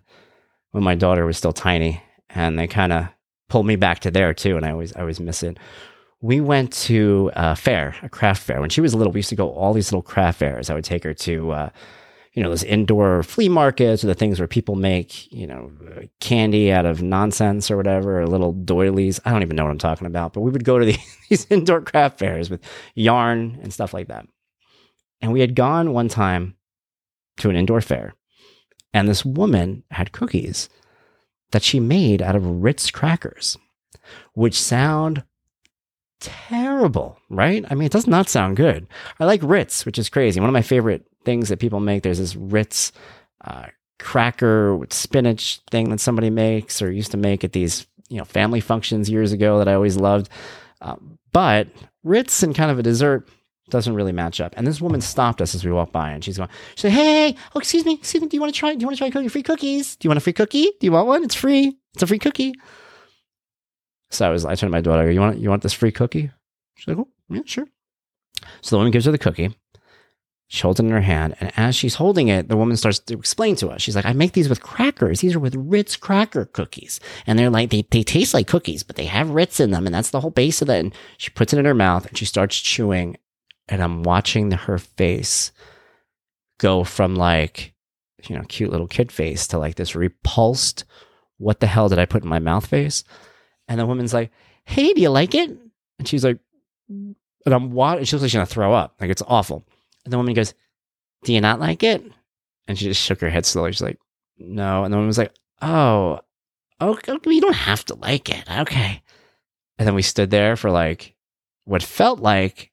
when 0.72 0.82
my 0.82 0.96
daughter 0.96 1.24
was 1.24 1.38
still 1.38 1.52
tiny, 1.52 2.02
and 2.28 2.58
they 2.58 2.66
kind 2.66 2.92
of 2.92 3.06
pulled 3.48 3.66
me 3.66 3.76
back 3.76 4.00
to 4.00 4.10
there 4.10 4.34
too. 4.34 4.56
And 4.56 4.66
I 4.66 4.72
always 4.72 4.92
I 4.96 5.00
always 5.00 5.20
miss 5.20 5.44
it. 5.44 5.58
We 6.20 6.40
went 6.40 6.72
to 6.72 7.30
a 7.36 7.54
fair, 7.54 7.94
a 8.02 8.08
craft 8.08 8.42
fair. 8.42 8.60
When 8.60 8.68
she 8.68 8.80
was 8.80 8.96
little, 8.96 9.12
we 9.12 9.20
used 9.20 9.28
to 9.28 9.36
go 9.36 9.52
all 9.52 9.72
these 9.72 9.92
little 9.92 10.02
craft 10.02 10.40
fairs. 10.40 10.70
I 10.70 10.74
would 10.74 10.82
take 10.84 11.04
her 11.04 11.14
to. 11.14 11.50
Uh, 11.52 11.70
you 12.36 12.42
know, 12.42 12.50
those 12.50 12.62
indoor 12.62 13.22
flea 13.22 13.48
markets 13.48 14.04
or 14.04 14.08
the 14.08 14.14
things 14.14 14.38
where 14.38 14.46
people 14.46 14.74
make, 14.74 15.32
you 15.32 15.46
know, 15.46 15.72
candy 16.20 16.70
out 16.70 16.84
of 16.84 17.02
nonsense 17.02 17.70
or 17.70 17.78
whatever, 17.78 18.20
or 18.20 18.26
little 18.26 18.52
doilies. 18.52 19.18
I 19.24 19.32
don't 19.32 19.40
even 19.40 19.56
know 19.56 19.64
what 19.64 19.70
I'm 19.70 19.78
talking 19.78 20.06
about, 20.06 20.34
but 20.34 20.42
we 20.42 20.50
would 20.50 20.62
go 20.62 20.78
to 20.78 20.84
the, 20.86 20.98
these 21.30 21.46
indoor 21.48 21.80
craft 21.80 22.18
fairs 22.18 22.50
with 22.50 22.62
yarn 22.94 23.58
and 23.62 23.72
stuff 23.72 23.94
like 23.94 24.08
that. 24.08 24.28
And 25.22 25.32
we 25.32 25.40
had 25.40 25.56
gone 25.56 25.94
one 25.94 26.08
time 26.08 26.56
to 27.38 27.48
an 27.48 27.56
indoor 27.56 27.80
fair, 27.80 28.14
and 28.92 29.08
this 29.08 29.24
woman 29.24 29.82
had 29.90 30.12
cookies 30.12 30.68
that 31.52 31.62
she 31.62 31.80
made 31.80 32.20
out 32.20 32.36
of 32.36 32.62
Ritz 32.62 32.90
crackers, 32.90 33.56
which 34.34 34.60
sound 34.60 35.24
terrible, 36.20 37.18
right? 37.30 37.64
I 37.70 37.74
mean, 37.74 37.86
it 37.86 37.92
does 37.92 38.06
not 38.06 38.28
sound 38.28 38.58
good. 38.58 38.86
I 39.18 39.24
like 39.24 39.40
Ritz, 39.42 39.86
which 39.86 39.98
is 39.98 40.10
crazy. 40.10 40.38
One 40.38 40.50
of 40.50 40.54
my 40.54 40.62
favorite 40.62 41.06
things 41.26 41.50
that 41.50 41.58
people 41.58 41.80
make. 41.80 42.02
There's 42.02 42.18
this 42.18 42.34
Ritz 42.34 42.92
uh, 43.44 43.66
cracker 43.98 44.74
with 44.74 44.94
spinach 44.94 45.60
thing 45.70 45.90
that 45.90 46.00
somebody 46.00 46.30
makes 46.30 46.80
or 46.80 46.90
used 46.90 47.10
to 47.10 47.18
make 47.18 47.44
at 47.44 47.52
these 47.52 47.86
you 48.08 48.16
know 48.16 48.24
family 48.24 48.60
functions 48.60 49.10
years 49.10 49.32
ago 49.32 49.58
that 49.58 49.68
I 49.68 49.74
always 49.74 49.96
loved. 49.96 50.30
Uh, 50.80 50.96
but 51.32 51.68
Ritz 52.04 52.42
and 52.42 52.54
kind 52.54 52.70
of 52.70 52.78
a 52.78 52.82
dessert 52.82 53.28
doesn't 53.68 53.94
really 53.94 54.12
match 54.12 54.40
up. 54.40 54.54
And 54.56 54.66
this 54.66 54.80
woman 54.80 55.00
stopped 55.00 55.42
us 55.42 55.54
as 55.54 55.64
we 55.64 55.72
walked 55.72 55.92
by, 55.92 56.10
and 56.10 56.22
she's 56.22 56.36
going, 56.38 56.48
she 56.76 56.82
said, 56.82 56.92
"Hey, 56.92 57.36
oh 57.54 57.58
excuse 57.58 57.84
me, 57.84 57.94
excuse 57.94 58.22
me, 58.22 58.28
do 58.28 58.36
you 58.36 58.40
want 58.40 58.54
to 58.54 58.58
try? 58.58 58.74
Do 58.74 58.80
you 58.80 58.86
want 58.86 58.96
to 58.96 59.00
try 59.00 59.10
cookie? 59.10 59.28
Free 59.28 59.42
cookies? 59.42 59.96
Do 59.96 60.06
you 60.06 60.10
want 60.10 60.18
a 60.18 60.20
free 60.20 60.32
cookie? 60.32 60.72
Do 60.80 60.86
you 60.86 60.92
want 60.92 61.08
one? 61.08 61.24
It's 61.24 61.34
free. 61.34 61.76
It's 61.94 62.02
a 62.02 62.06
free 62.06 62.18
cookie." 62.18 62.54
So 64.10 64.26
I 64.26 64.30
was, 64.30 64.44
I 64.44 64.54
turned 64.54 64.70
to 64.70 64.76
my 64.76 64.80
daughter, 64.80 65.10
"You 65.10 65.20
want, 65.20 65.38
you 65.38 65.50
want 65.50 65.62
this 65.62 65.72
free 65.72 65.92
cookie?" 65.92 66.30
She's 66.76 66.86
like, 66.86 66.98
"Oh, 66.98 67.08
yeah, 67.28 67.42
sure." 67.44 67.66
So 68.60 68.76
the 68.76 68.78
woman 68.78 68.92
gives 68.92 69.06
her 69.06 69.12
the 69.12 69.18
cookie. 69.18 69.56
She 70.48 70.62
holds 70.62 70.78
it 70.78 70.84
in 70.84 70.92
her 70.92 71.00
hand, 71.00 71.34
and 71.40 71.52
as 71.56 71.74
she's 71.74 71.96
holding 71.96 72.28
it, 72.28 72.48
the 72.48 72.56
woman 72.56 72.76
starts 72.76 73.00
to 73.00 73.18
explain 73.18 73.56
to 73.56 73.68
us. 73.68 73.82
She's 73.82 73.96
like, 73.96 74.06
I 74.06 74.12
make 74.12 74.32
these 74.32 74.48
with 74.48 74.62
crackers. 74.62 75.20
These 75.20 75.34
are 75.34 75.40
with 75.40 75.56
Ritz 75.56 75.96
cracker 75.96 76.44
cookies. 76.44 77.00
And 77.26 77.36
they're 77.36 77.50
like, 77.50 77.70
they, 77.70 77.82
they 77.90 78.04
taste 78.04 78.32
like 78.32 78.46
cookies, 78.46 78.84
but 78.84 78.94
they 78.94 79.06
have 79.06 79.30
Ritz 79.30 79.58
in 79.58 79.72
them, 79.72 79.86
and 79.86 79.94
that's 79.94 80.10
the 80.10 80.20
whole 80.20 80.30
base 80.30 80.62
of 80.62 80.70
it. 80.70 80.78
And 80.78 80.94
she 81.18 81.30
puts 81.30 81.52
it 81.52 81.58
in 81.58 81.64
her 81.64 81.74
mouth 81.74 82.06
and 82.06 82.16
she 82.16 82.24
starts 82.24 82.60
chewing, 82.60 83.16
and 83.68 83.82
I'm 83.82 84.04
watching 84.04 84.52
her 84.52 84.78
face 84.78 85.50
go 86.58 86.84
from 86.84 87.16
like, 87.16 87.74
you 88.28 88.36
know, 88.36 88.44
cute 88.48 88.70
little 88.70 88.86
kid 88.86 89.10
face 89.10 89.48
to 89.48 89.58
like 89.58 89.74
this 89.74 89.96
repulsed, 89.96 90.84
what 91.38 91.60
the 91.60 91.66
hell 91.66 91.88
did 91.88 91.98
I 91.98 92.06
put 92.06 92.22
in 92.22 92.28
my 92.28 92.38
mouth 92.38 92.66
face? 92.66 93.04
And 93.68 93.80
the 93.80 93.86
woman's 93.86 94.14
like, 94.14 94.30
Hey, 94.64 94.92
do 94.92 95.00
you 95.00 95.10
like 95.10 95.34
it? 95.34 95.50
And 95.98 96.08
she's 96.08 96.24
like, 96.24 96.38
and 96.88 97.16
I'm 97.46 97.70
watching, 97.72 98.04
she 98.04 98.16
looks 98.16 98.22
like 98.22 98.30
she's 98.30 98.34
gonna 98.36 98.46
throw 98.46 98.72
up. 98.72 98.96
Like 99.00 99.10
it's 99.10 99.22
awful. 99.26 99.64
And 100.06 100.12
the 100.12 100.16
woman 100.18 100.34
goes, 100.34 100.54
Do 101.24 101.34
you 101.34 101.40
not 101.40 101.58
like 101.58 101.82
it? 101.82 102.00
And 102.68 102.78
she 102.78 102.84
just 102.84 103.02
shook 103.02 103.20
her 103.20 103.28
head 103.28 103.44
slowly. 103.44 103.72
She's 103.72 103.82
like, 103.82 103.98
No. 104.38 104.84
And 104.84 104.92
the 104.92 104.96
woman 104.96 105.08
was 105.08 105.18
like, 105.18 105.34
Oh, 105.60 106.20
okay. 106.80 107.12
You 107.26 107.40
don't 107.40 107.52
have 107.54 107.84
to 107.86 107.96
like 107.96 108.30
it. 108.30 108.44
Okay. 108.48 109.02
And 109.78 109.86
then 109.86 109.96
we 109.96 110.02
stood 110.02 110.30
there 110.30 110.54
for 110.54 110.70
like 110.70 111.16
what 111.64 111.82
felt 111.82 112.20
like 112.20 112.70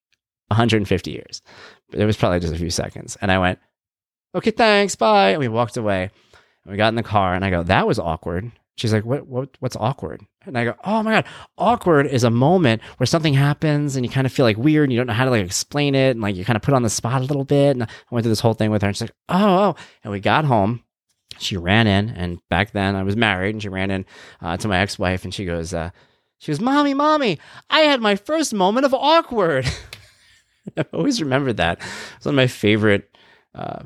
150 0.50 1.12
years. 1.12 1.42
But 1.90 2.00
it 2.00 2.06
was 2.06 2.18
probably 2.18 2.40
just 2.40 2.54
a 2.54 2.58
few 2.58 2.70
seconds. 2.70 3.18
And 3.20 3.32
I 3.32 3.40
went, 3.40 3.58
Okay, 4.36 4.52
thanks. 4.52 4.96
Bye. 4.96 5.32
And 5.32 5.40
we 5.40 5.48
walked 5.48 5.76
away. 5.76 6.12
And 6.64 6.72
we 6.72 6.78
got 6.78 6.90
in 6.90 6.96
the 6.96 7.04
car 7.04 7.34
and 7.34 7.44
I 7.44 7.50
go, 7.50 7.64
That 7.64 7.88
was 7.88 7.98
awkward. 7.98 8.52
She's 8.76 8.92
like, 8.92 9.06
what, 9.06 9.28
what, 9.28 9.50
what's 9.60 9.76
awkward? 9.76 10.22
And 10.46 10.58
I 10.58 10.66
go, 10.66 10.76
oh 10.84 11.04
my 11.04 11.12
God, 11.14 11.26
awkward 11.58 12.08
is 12.08 12.24
a 12.24 12.32
moment 12.32 12.82
where 12.98 13.06
something 13.06 13.34
happens 13.34 13.96
and 13.96 14.04
you 14.04 14.12
kind 14.12 14.26
of 14.26 14.34
feel 14.34 14.46
like 14.46 14.58
weird 14.58 14.86
and 14.86 14.94
you 14.94 14.98
don't 14.98 15.08
know 15.08 15.14
how 15.14 15.26
to 15.26 15.32
like 15.32 15.46
explain 15.46 15.94
it. 15.94 16.12
And 16.12 16.22
like 16.22 16.36
you 16.36 16.44
kind 16.44 16.56
of 16.56 16.64
put 16.64 16.74
on 16.74 16.82
the 16.82 16.90
spot 16.90 17.22
a 17.22 17.26
little 17.26 17.46
bit. 17.46 17.76
And 17.76 17.84
I 17.84 17.88
went 18.10 18.24
through 18.24 18.32
this 18.32 18.40
whole 18.40 18.56
thing 18.56 18.72
with 18.72 18.82
her 18.82 18.88
and 18.88 18.98
she's 18.98 19.04
like, 19.04 19.16
oh, 19.30 19.76
oh. 19.76 19.76
And 20.04 20.12
we 20.12 20.20
got 20.20 20.46
home. 20.46 20.84
She 21.38 21.56
ran 21.56 21.86
in. 21.86 22.10
And 22.10 22.40
back 22.50 22.72
then 22.72 22.96
I 22.96 23.04
was 23.04 23.16
married 23.16 23.54
and 23.54 23.62
she 23.62 23.70
ran 23.70 23.92
in 23.92 24.06
uh, 24.42 24.58
to 24.58 24.68
my 24.68 24.80
ex 24.80 24.98
wife 24.98 25.24
and 25.24 25.34
she 25.34 25.46
goes, 25.46 25.74
uh, 25.74 25.92
she 26.40 26.52
goes, 26.52 26.60
mommy, 26.60 26.94
mommy, 26.94 27.40
I 27.70 27.82
had 27.82 28.02
my 28.02 28.16
first 28.16 28.54
moment 28.54 28.86
of 28.86 28.94
awkward. 28.94 29.66
I've 30.78 30.94
always 30.94 31.22
remembered 31.22 31.58
that. 31.58 31.80
It's 32.18 32.26
one 32.26 32.34
of 32.34 32.38
my 32.38 32.48
favorite 32.48 33.16
uh, 33.54 33.84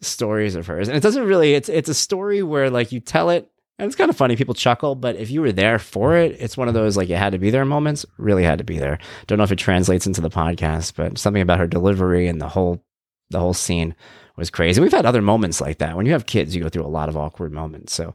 stories 0.00 0.54
of 0.54 0.68
hers. 0.68 0.88
And 0.88 0.96
it 0.96 1.02
doesn't 1.02 1.26
really, 1.26 1.54
it's, 1.54 1.68
it's 1.68 1.88
a 1.88 1.94
story 1.94 2.42
where 2.42 2.70
like 2.70 2.92
you 2.92 3.00
tell 3.00 3.30
it 3.30 3.50
and 3.80 3.86
it's 3.86 3.96
kind 3.96 4.10
of 4.10 4.16
funny. 4.16 4.36
People 4.36 4.54
chuckle, 4.54 4.94
but 4.94 5.16
if 5.16 5.30
you 5.30 5.40
were 5.40 5.52
there 5.52 5.78
for 5.78 6.16
it, 6.16 6.36
it's 6.38 6.56
one 6.56 6.68
of 6.68 6.74
those 6.74 6.96
like 6.96 7.08
you 7.08 7.16
had 7.16 7.32
to 7.32 7.38
be 7.38 7.50
there 7.50 7.64
moments. 7.64 8.04
Really 8.18 8.44
had 8.44 8.58
to 8.58 8.64
be 8.64 8.78
there. 8.78 8.98
Don't 9.26 9.38
know 9.38 9.44
if 9.44 9.52
it 9.52 9.56
translates 9.56 10.06
into 10.06 10.20
the 10.20 10.30
podcast, 10.30 10.94
but 10.96 11.18
something 11.18 11.42
about 11.42 11.58
her 11.58 11.66
delivery 11.66 12.28
and 12.28 12.40
the 12.40 12.48
whole 12.48 12.84
the 13.30 13.40
whole 13.40 13.54
scene 13.54 13.94
was 14.36 14.50
crazy. 14.50 14.80
We've 14.80 14.92
had 14.92 15.06
other 15.06 15.22
moments 15.22 15.60
like 15.60 15.78
that. 15.78 15.96
When 15.96 16.06
you 16.06 16.12
have 16.12 16.26
kids, 16.26 16.54
you 16.54 16.62
go 16.62 16.68
through 16.68 16.84
a 16.84 16.88
lot 16.88 17.08
of 17.08 17.16
awkward 17.16 17.52
moments. 17.52 17.94
So 17.94 18.14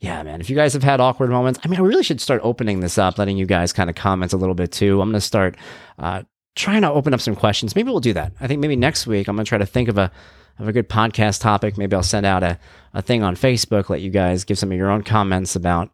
yeah, 0.00 0.22
man, 0.22 0.40
if 0.40 0.50
you 0.50 0.56
guys 0.56 0.72
have 0.72 0.82
had 0.82 1.00
awkward 1.00 1.30
moments, 1.30 1.60
I 1.64 1.68
mean, 1.68 1.78
I 1.78 1.82
really 1.82 2.02
should 2.02 2.20
start 2.20 2.40
opening 2.42 2.80
this 2.80 2.98
up, 2.98 3.18
letting 3.18 3.36
you 3.36 3.46
guys 3.46 3.72
kind 3.72 3.88
of 3.88 3.94
comment 3.94 4.32
a 4.32 4.36
little 4.36 4.54
bit 4.54 4.72
too. 4.72 5.00
I'm 5.00 5.08
going 5.08 5.12
to 5.12 5.20
start 5.20 5.56
uh, 5.98 6.22
trying 6.56 6.82
to 6.82 6.90
open 6.90 7.14
up 7.14 7.20
some 7.20 7.36
questions. 7.36 7.76
Maybe 7.76 7.90
we'll 7.90 8.00
do 8.00 8.12
that. 8.14 8.32
I 8.40 8.48
think 8.48 8.60
maybe 8.60 8.76
next 8.76 9.06
week 9.06 9.28
I'm 9.28 9.36
going 9.36 9.44
to 9.44 9.48
try 9.48 9.58
to 9.58 9.66
think 9.66 9.88
of 9.88 9.98
a 9.98 10.10
of 10.58 10.68
a 10.68 10.72
good 10.72 10.88
podcast 10.88 11.40
topic. 11.40 11.76
Maybe 11.76 11.94
I'll 11.96 12.02
send 12.02 12.26
out 12.26 12.42
a, 12.42 12.58
a 12.94 13.02
thing 13.02 13.22
on 13.22 13.36
Facebook, 13.36 13.88
let 13.88 14.00
you 14.00 14.10
guys 14.10 14.44
give 14.44 14.58
some 14.58 14.70
of 14.70 14.78
your 14.78 14.90
own 14.90 15.02
comments 15.02 15.56
about 15.56 15.90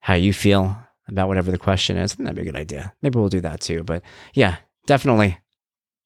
how 0.00 0.14
you 0.14 0.32
feel 0.32 0.76
about 1.08 1.28
whatever 1.28 1.50
the 1.50 1.58
question 1.58 1.96
is. 1.96 2.14
that'd 2.14 2.34
be 2.34 2.42
a 2.42 2.44
good 2.44 2.56
idea. 2.56 2.92
Maybe 3.02 3.18
we'll 3.18 3.28
do 3.28 3.40
that 3.40 3.60
too. 3.60 3.82
But 3.82 4.02
yeah, 4.32 4.56
definitely, 4.86 5.38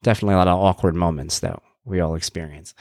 definitely 0.02 0.34
a 0.34 0.38
lot 0.38 0.48
of 0.48 0.58
awkward 0.58 0.94
moments 0.94 1.40
that 1.40 1.60
we 1.84 2.00
all 2.00 2.14
experience. 2.14 2.74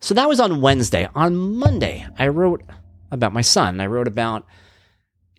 So 0.00 0.14
that 0.14 0.28
was 0.28 0.40
on 0.40 0.60
Wednesday. 0.60 1.08
On 1.14 1.36
Monday, 1.36 2.06
I 2.18 2.28
wrote 2.28 2.62
about 3.10 3.32
my 3.32 3.40
son. 3.40 3.80
I 3.80 3.86
wrote 3.86 4.08
about 4.08 4.46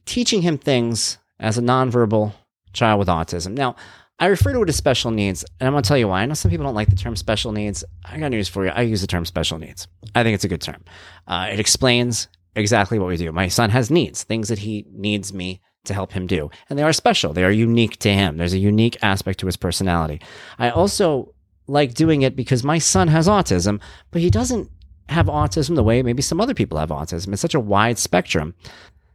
teaching 0.06 0.42
him 0.42 0.58
things 0.58 1.18
as 1.40 1.58
a 1.58 1.62
nonverbal 1.62 2.34
child 2.72 3.00
with 3.00 3.08
autism. 3.08 3.54
Now, 3.54 3.76
I 4.20 4.28
refer 4.28 4.54
to 4.54 4.62
it 4.62 4.70
as 4.70 4.76
special 4.76 5.12
needs, 5.12 5.44
and 5.60 5.68
I'm 5.68 5.74
going 5.74 5.84
to 5.84 5.88
tell 5.88 5.98
you 5.98 6.08
why. 6.08 6.22
I 6.22 6.26
know 6.26 6.34
some 6.34 6.52
people 6.52 6.66
don't 6.66 6.76
like 6.76 6.90
the 6.90 6.96
term 6.96 7.16
special 7.16 7.52
needs. 7.52 7.84
I 8.06 8.20
got 8.20 8.30
news 8.30 8.48
for 8.48 8.66
you. 8.66 8.72
I 8.72 8.82
use 8.82 9.02
the 9.02 9.08
term 9.08 9.26
special 9.26 9.58
needs. 9.58 9.88
I 10.16 10.24
think 10.24 10.36
it's 10.36 10.44
a 10.44 10.50
good 10.50 10.62
term. 10.62 10.84
Uh, 11.28 11.50
it 11.52 11.60
explains 11.60 12.28
exactly 12.56 13.00
what 13.00 13.08
we 13.08 13.18
do. 13.18 13.32
My 13.32 13.48
son 13.48 13.70
has 13.72 13.90
needs, 13.90 14.24
things 14.24 14.50
that 14.50 14.60
he 14.60 14.86
needs 14.92 15.34
me 15.34 15.62
to 15.86 15.94
help 15.94 16.14
him 16.14 16.28
do, 16.28 16.50
and 16.70 16.80
they 16.80 16.84
are 16.84 16.94
special. 16.94 17.34
They 17.34 17.44
are 17.44 17.52
unique 17.52 17.98
to 18.00 18.14
him. 18.14 18.38
There's 18.38 18.54
a 18.54 18.60
unique 18.60 18.98
aspect 19.02 19.40
to 19.40 19.48
his 19.48 19.58
personality. 19.58 20.22
I 20.58 20.70
also 20.70 21.34
like 21.68 21.94
doing 21.94 22.22
it 22.22 22.36
because 22.36 22.64
my 22.64 22.78
son 22.78 23.08
has 23.10 23.28
autism, 23.28 23.82
but 24.12 24.22
he 24.22 24.30
doesn't 24.30 24.70
have 25.10 25.26
autism 25.26 25.76
the 25.76 25.84
way 25.84 26.02
maybe 26.02 26.22
some 26.22 26.40
other 26.40 26.54
people 26.54 26.78
have 26.78 26.90
autism. 26.90 27.34
It's 27.34 27.42
such 27.42 27.56
a 27.56 27.60
wide 27.60 27.98
spectrum 27.98 28.56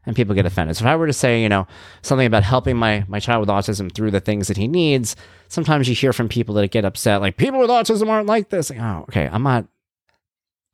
and 0.08 0.16
people 0.16 0.34
get 0.34 0.46
offended. 0.46 0.74
So 0.74 0.84
if 0.84 0.88
I 0.88 0.96
were 0.96 1.06
to 1.06 1.12
say, 1.12 1.42
you 1.42 1.50
know, 1.50 1.66
something 2.02 2.26
about 2.26 2.42
helping 2.42 2.76
my 2.76 3.04
my 3.08 3.20
child 3.20 3.40
with 3.40 3.50
autism 3.50 3.94
through 3.94 4.10
the 4.10 4.20
things 4.20 4.48
that 4.48 4.56
he 4.56 4.66
needs, 4.66 5.14
sometimes 5.48 5.86
you 5.86 5.94
hear 5.94 6.14
from 6.14 6.28
people 6.28 6.54
that 6.56 6.70
get 6.70 6.86
upset, 6.86 7.20
like 7.20 7.36
people 7.36 7.60
with 7.60 7.70
autism 7.70 8.08
aren't 8.08 8.26
like 8.26 8.48
this. 8.48 8.70
Like, 8.70 8.80
oh, 8.80 9.04
okay, 9.10 9.28
I'm 9.30 9.42
not. 9.42 9.66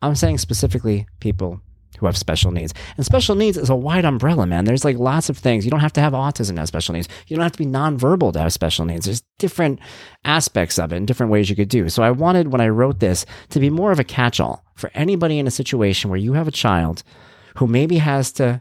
I'm 0.01 0.15
saying 0.15 0.39
specifically 0.39 1.09
people 1.19 1.61
who 1.99 2.07
have 2.07 2.17
special 2.17 2.53
needs. 2.53 2.75
And 2.97 3.05
special 3.05 3.35
needs 3.35 3.57
is 3.57 3.71
a 3.71 3.75
wide 3.75 4.05
umbrella, 4.05 4.47
man. 4.47 4.65
There's 4.65 4.85
like 4.85 4.99
lots 4.99 5.29
of 5.29 5.39
things. 5.39 5.65
You 5.65 5.71
don't 5.71 5.81
have 5.81 5.93
to 5.95 6.01
have 6.01 6.13
autism 6.13 6.55
to 6.55 6.61
have 6.61 6.69
special 6.69 6.93
needs. 6.93 7.09
You 7.27 7.37
don't 7.37 7.43
have 7.43 7.53
to 7.53 7.59
be 7.59 7.67
nonverbal 7.67 8.33
to 8.35 8.41
have 8.41 8.53
special 8.53 8.85
needs. 8.85 9.07
There's 9.07 9.23
different 9.39 9.81
aspects 10.25 10.79
of 10.79 10.93
it 10.93 10.97
and 10.97 11.07
different 11.07 11.33
ways 11.33 11.51
you 11.51 11.57
could 11.57 11.69
do. 11.69 11.89
So 11.89 12.03
I 12.03 12.11
wanted 12.11 12.53
when 12.53 12.61
I 12.61 12.69
wrote 12.69 13.01
this 13.01 13.27
to 13.51 13.61
be 13.61 13.71
more 13.71 13.91
of 13.91 13.99
a 13.99 14.05
catch-all 14.05 14.65
for 14.75 14.91
anybody 14.95 15.39
in 15.39 15.47
a 15.47 15.53
situation 15.53 16.11
where 16.11 16.19
you 16.19 16.35
have 16.35 16.49
a 16.49 16.53
child 16.53 17.03
who 17.57 17.67
maybe 17.67 17.99
has 17.99 18.33
to 18.33 18.61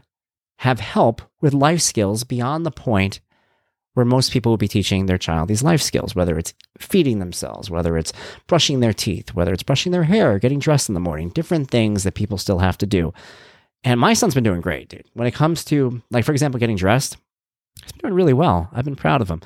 have 0.64 0.80
help 0.80 1.20
with 1.42 1.52
life 1.52 1.82
skills 1.82 2.24
beyond 2.24 2.64
the 2.64 2.70
point 2.70 3.20
where 3.92 4.06
most 4.06 4.32
people 4.32 4.50
would 4.50 4.58
be 4.58 4.66
teaching 4.66 5.04
their 5.04 5.18
child 5.18 5.46
these 5.46 5.62
life 5.62 5.82
skills, 5.82 6.14
whether 6.14 6.38
it's 6.38 6.54
feeding 6.78 7.18
themselves, 7.18 7.68
whether 7.68 7.98
it's 7.98 8.14
brushing 8.46 8.80
their 8.80 8.94
teeth, 8.94 9.34
whether 9.34 9.52
it's 9.52 9.62
brushing 9.62 9.92
their 9.92 10.04
hair, 10.04 10.38
getting 10.38 10.58
dressed 10.58 10.88
in 10.88 10.94
the 10.94 11.00
morning, 11.00 11.28
different 11.28 11.70
things 11.70 12.02
that 12.02 12.14
people 12.14 12.38
still 12.38 12.60
have 12.60 12.78
to 12.78 12.86
do. 12.86 13.12
And 13.84 14.00
my 14.00 14.14
son's 14.14 14.34
been 14.34 14.42
doing 14.42 14.62
great, 14.62 14.88
dude. 14.88 15.04
When 15.12 15.28
it 15.28 15.34
comes 15.34 15.66
to, 15.66 16.00
like, 16.10 16.24
for 16.24 16.32
example, 16.32 16.58
getting 16.58 16.76
dressed, 16.76 17.18
he's 17.82 17.92
been 17.92 18.08
doing 18.08 18.14
really 18.14 18.32
well. 18.32 18.70
I've 18.72 18.86
been 18.86 18.96
proud 18.96 19.20
of 19.20 19.28
him. 19.28 19.42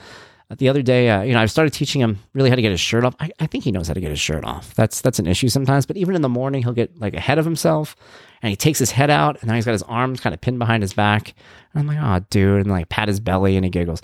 The 0.57 0.71
other 0.71 0.81
day, 0.81 1.11
uh, 1.11 1.23
you 1.23 1.35
know, 1.35 1.41
I've 1.41 1.51
started 1.51 1.75
teaching 1.75 2.01
him 2.01 2.21
really 2.33 2.49
how 2.49 2.57
to 2.57 2.63
get 2.63 2.71
his 2.71 2.81
shirt 2.81 3.05
off. 3.05 3.15
I, 3.21 3.31
I 3.39 3.47
think 3.47 3.65
he 3.65 3.73
knows 3.73 3.89
how 3.89 3.95
to 3.95 4.01
get 4.01 4.09
his 4.09 4.19
shirt 4.19 4.45
off. 4.45 4.75
That's 4.75 5.03
that's 5.03 5.19
an 5.19 5.27
issue 5.27 5.49
sometimes. 5.49 5.85
But 5.85 5.99
even 5.99 6.15
in 6.15 6.23
the 6.23 6.29
morning, 6.29 6.63
he'll 6.63 6.73
get 6.73 6.99
like 6.99 7.13
ahead 7.13 7.39
of 7.39 7.45
himself 7.45 7.95
and 8.41 8.49
he 8.49 8.57
takes 8.57 8.79
his 8.79 8.91
head 8.91 9.11
out 9.11 9.39
and 9.41 9.49
now 9.49 9.55
he's 9.55 9.67
got 9.67 9.73
his 9.73 9.83
arms 9.83 10.21
kind 10.21 10.33
of 10.33 10.41
pinned 10.41 10.59
behind 10.59 10.83
his 10.83 10.95
back. 10.95 11.35
And 11.75 11.81
I'm 11.81 11.87
like, 11.87 11.99
oh, 12.01 12.25
dude. 12.31 12.63
And 12.63 12.71
like 12.71 12.89
pat 12.89 13.09
his 13.09 13.21
belly 13.21 13.57
and 13.57 13.65
he 13.65 13.71
giggles. 13.71 14.01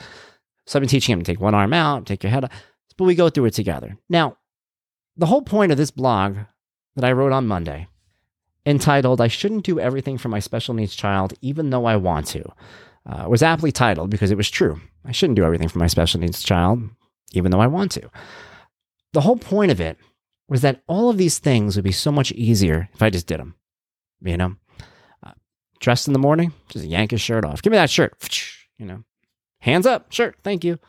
So 0.67 0.79
I've 0.79 0.83
been 0.83 0.89
teaching 0.89 1.15
him 1.15 1.21
to 1.21 1.25
take 1.25 1.41
one 1.41 1.55
arm 1.55 1.73
out, 1.73 2.05
take 2.05 2.23
your 2.23 2.31
head 2.31 2.45
up, 2.45 2.53
but 2.99 3.05
we 3.05 3.15
go 3.15 3.31
through 3.31 3.47
it 3.47 3.55
together. 3.55 3.97
Now, 4.11 4.37
the 5.17 5.27
whole 5.27 5.43
point 5.43 5.73
of 5.73 5.79
this 5.79 5.91
blog 5.91 6.37
that 6.97 7.05
I 7.05 7.13
wrote 7.13 7.33
on 7.33 7.47
Monday, 7.47 7.87
entitled 8.67 9.21
I 9.21 9.29
Shouldn't 9.29 9.65
Do 9.65 9.79
Everything 9.79 10.19
for 10.19 10.29
My 10.29 10.41
Special 10.41 10.75
Needs 10.75 10.95
Child, 10.95 11.35
Even 11.41 11.71
Though 11.71 11.85
I 11.85 11.97
Want 11.97 12.27
to, 12.29 12.53
uh, 13.07 13.29
was 13.29 13.43
aptly 13.43 13.73
titled 13.73 14.11
because 14.11 14.31
it 14.31 14.37
was 14.37 14.51
true. 14.51 14.81
I 15.05 15.13
shouldn't 15.13 15.37
do 15.37 15.45
everything 15.45 15.69
for 15.69 15.79
my 15.79 15.87
special 15.87 16.21
needs 16.21 16.43
child, 16.43 16.83
even 17.33 17.51
though 17.51 17.61
I 17.61 17.67
want 17.67 17.93
to. 17.93 18.11
The 19.13 19.21
whole 19.21 19.37
point 19.37 19.71
of 19.71 19.81
it 19.81 19.99
was 20.49 20.63
that 20.63 20.83
all 20.87 21.11
of 21.11 21.19
these 21.19 21.39
things 21.39 21.77
would 21.77 21.85
be 21.85 21.93
so 21.93 22.11
much 22.11 22.33
easier 22.33 22.89
if 22.95 23.03
I 23.03 23.11
just 23.11 23.27
did 23.27 23.41
them. 23.41 23.55
You 24.23 24.37
know, 24.37 24.57
uh, 25.23 25.33
dressed 25.81 26.07
in 26.07 26.13
the 26.13 26.19
morning, 26.19 26.53
just 26.69 26.85
yank 26.85 27.11
his 27.11 27.21
shirt 27.21 27.45
off. 27.45 27.63
Give 27.63 27.71
me 27.71 27.77
that 27.79 27.91
shirt. 27.91 28.15
You 28.77 28.87
know, 28.87 29.05
hands 29.61 29.87
up, 29.87 30.11
shirt, 30.11 30.37
thank 30.43 30.65
you. 30.65 30.81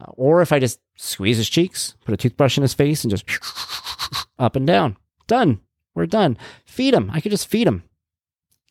Uh, 0.00 0.12
or 0.12 0.42
if 0.42 0.52
I 0.52 0.60
just 0.60 0.78
squeeze 0.94 1.38
his 1.38 1.48
cheeks, 1.48 1.96
put 2.04 2.14
a 2.14 2.16
toothbrush 2.16 2.56
in 2.56 2.62
his 2.62 2.72
face, 2.72 3.02
and 3.02 3.10
just 3.10 3.24
up 4.38 4.54
and 4.54 4.64
down. 4.64 4.96
Done. 5.26 5.60
We're 5.96 6.06
done. 6.06 6.38
Feed 6.64 6.94
him. 6.94 7.10
I 7.12 7.20
could 7.20 7.32
just 7.32 7.48
feed 7.48 7.66
him. 7.66 7.82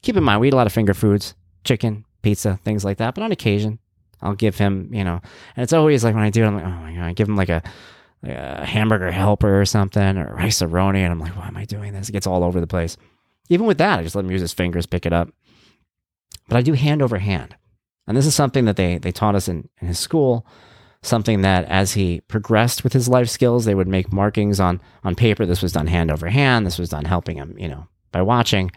Keep 0.04 0.16
in 0.16 0.24
mind, 0.24 0.40
we 0.40 0.48
eat 0.48 0.54
a 0.54 0.56
lot 0.56 0.68
of 0.68 0.74
finger 0.74 0.94
foods, 0.94 1.36
chicken, 1.66 2.06
pizza, 2.22 2.58
things 2.64 2.86
like 2.86 2.98
that. 2.98 3.14
But 3.14 3.26
on 3.26 3.34
occasion, 3.34 3.80
I'll 4.22 4.36
give 4.36 4.58
him, 4.58 4.90
you 4.94 5.04
know, 5.04 5.22
and 5.56 5.64
it's 5.64 5.74
always 5.74 6.04
like 6.04 6.16
when 6.16 6.24
I 6.24 6.30
do 6.30 6.44
it, 6.44 6.48
I'm 6.48 6.56
like, 6.56 6.66
oh 6.66 6.70
my 6.70 6.94
God, 6.94 7.06
I 7.06 7.14
give 7.14 7.28
him 7.28 7.36
like 7.36 7.50
a, 7.50 7.62
like 8.24 8.34
a 8.34 8.66
hamburger 8.66 9.12
helper 9.12 9.60
or 9.60 9.66
something 9.66 10.18
or 10.18 10.34
Rice-A-Roni. 10.36 10.98
And 10.98 11.12
I'm 11.12 11.20
like, 11.20 11.36
why 11.36 11.48
am 11.48 11.58
I 11.58 11.66
doing 11.66 11.94
this? 11.94 12.10
It 12.10 12.14
gets 12.14 12.28
all 12.28 12.44
over 12.44 12.60
the 12.60 12.68
place. 12.68 12.98
Even 13.50 13.66
with 13.66 13.78
that, 13.78 14.00
I 14.00 14.04
just 14.04 14.16
let 14.16 14.26
him 14.26 14.32
use 14.32 14.42
his 14.42 14.54
fingers, 14.54 14.86
pick 14.86 15.06
it 15.06 15.14
up. 15.14 15.30
But 16.48 16.58
I 16.58 16.62
do 16.62 16.74
hand 16.74 17.02
over 17.02 17.18
hand. 17.18 17.56
And 18.08 18.16
this 18.16 18.26
is 18.26 18.36
something 18.36 18.66
that 18.66 18.76
they, 18.76 18.98
they 18.98 19.12
taught 19.12 19.36
us 19.36 19.48
in, 19.48 19.70
in 19.82 19.88
his 19.88 20.00
school 20.00 20.46
something 21.06 21.42
that 21.42 21.66
as 21.66 21.94
he 21.94 22.22
progressed 22.22 22.84
with 22.84 22.94
his 22.94 23.08
life 23.08 23.30
skills, 23.30 23.66
they 23.66 23.76
would 23.76 23.88
make 23.88 24.12
markings 24.12 24.60
on 24.60 24.82
on 25.04 25.16
paper. 25.16 25.46
This 25.46 25.62
was 25.62 25.72
done 25.72 25.88
hand 25.88 26.12
over 26.12 26.28
hand. 26.30 26.66
This 26.66 26.80
was 26.80 26.90
done 26.90 27.06
helping 27.06 27.38
him, 27.38 27.56
you 27.58 27.68
know, 27.68 27.88
by 28.12 28.22
watching. 28.22 28.72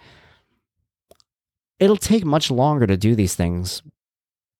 It'll 1.78 1.96
take 1.96 2.24
much 2.24 2.50
longer 2.50 2.86
to 2.86 2.96
do 2.96 3.14
these 3.14 3.34
things 3.34 3.82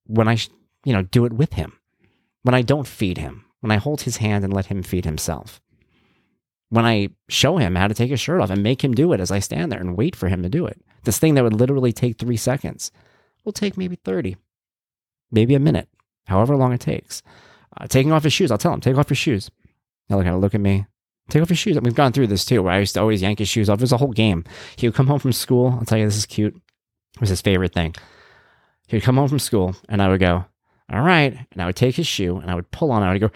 when 0.06 0.28
I, 0.28 0.38
you 0.84 0.92
know, 0.92 1.02
do 1.02 1.24
it 1.24 1.32
with 1.32 1.54
him. 1.54 1.78
When 2.42 2.54
I 2.54 2.62
don't 2.62 2.86
feed 2.86 3.18
him, 3.18 3.44
when 3.60 3.70
I 3.70 3.76
hold 3.76 4.02
his 4.02 4.18
hand 4.18 4.44
and 4.44 4.52
let 4.52 4.66
him 4.66 4.82
feed 4.82 5.04
himself. 5.04 5.60
When 6.70 6.84
I 6.84 7.08
show 7.28 7.56
him 7.56 7.74
how 7.74 7.88
to 7.88 7.94
take 7.94 8.10
his 8.10 8.20
shirt 8.20 8.40
off 8.40 8.50
and 8.50 8.62
make 8.62 8.84
him 8.84 8.94
do 8.94 9.12
it 9.12 9.20
as 9.20 9.30
I 9.30 9.38
stand 9.38 9.72
there 9.72 9.80
and 9.80 9.96
wait 9.96 10.14
for 10.14 10.28
him 10.28 10.42
to 10.42 10.48
do 10.48 10.66
it. 10.66 10.80
This 11.04 11.18
thing 11.18 11.34
that 11.34 11.44
would 11.44 11.58
literally 11.58 11.92
take 11.92 12.18
three 12.18 12.36
seconds 12.36 12.90
will 13.44 13.52
take 13.52 13.76
maybe 13.76 13.96
30, 13.96 14.36
maybe 15.30 15.54
a 15.54 15.60
minute, 15.60 15.88
however 16.26 16.56
long 16.56 16.72
it 16.72 16.80
takes. 16.80 17.22
Uh, 17.76 17.86
taking 17.86 18.12
off 18.12 18.24
his 18.24 18.32
shoes, 18.32 18.50
I'll 18.50 18.58
tell 18.58 18.74
him, 18.74 18.80
take 18.80 18.98
off 18.98 19.10
your 19.10 19.16
shoes. 19.16 19.50
He'll 20.08 20.22
kind 20.22 20.34
of 20.34 20.40
look 20.40 20.54
at 20.54 20.60
me, 20.60 20.86
take 21.30 21.42
off 21.42 21.50
your 21.50 21.56
shoes. 21.56 21.80
we've 21.80 21.94
gone 21.94 22.12
through 22.12 22.26
this 22.26 22.44
too, 22.44 22.62
where 22.62 22.72
I 22.72 22.78
used 22.78 22.94
to 22.94 23.00
always 23.00 23.22
yank 23.22 23.38
his 23.38 23.48
shoes 23.48 23.68
off. 23.68 23.78
It 23.78 23.82
was 23.82 23.92
a 23.92 23.98
whole 23.98 24.12
game. 24.12 24.44
He 24.76 24.86
would 24.86 24.94
come 24.94 25.06
home 25.06 25.18
from 25.18 25.32
school. 25.32 25.76
I'll 25.78 25.84
tell 25.84 25.98
you, 25.98 26.04
this 26.04 26.16
is 26.16 26.26
cute. 26.26 26.54
It 27.14 27.20
was 27.20 27.30
his 27.30 27.40
favorite 27.40 27.72
thing. 27.72 27.94
He 28.86 28.96
would 28.96 29.04
come 29.04 29.16
home 29.16 29.28
from 29.28 29.38
school, 29.38 29.76
and 29.88 30.02
I 30.02 30.08
would 30.08 30.20
go, 30.20 30.46
all 30.90 31.02
right. 31.02 31.38
And 31.52 31.62
I 31.62 31.66
would 31.66 31.76
take 31.76 31.96
his 31.96 32.06
shoe, 32.06 32.36
and 32.38 32.50
I 32.50 32.54
would 32.54 32.70
pull 32.70 32.90
on 32.90 33.02
it. 33.02 33.06
I 33.06 33.12
would 33.12 33.20
go, 33.20 33.30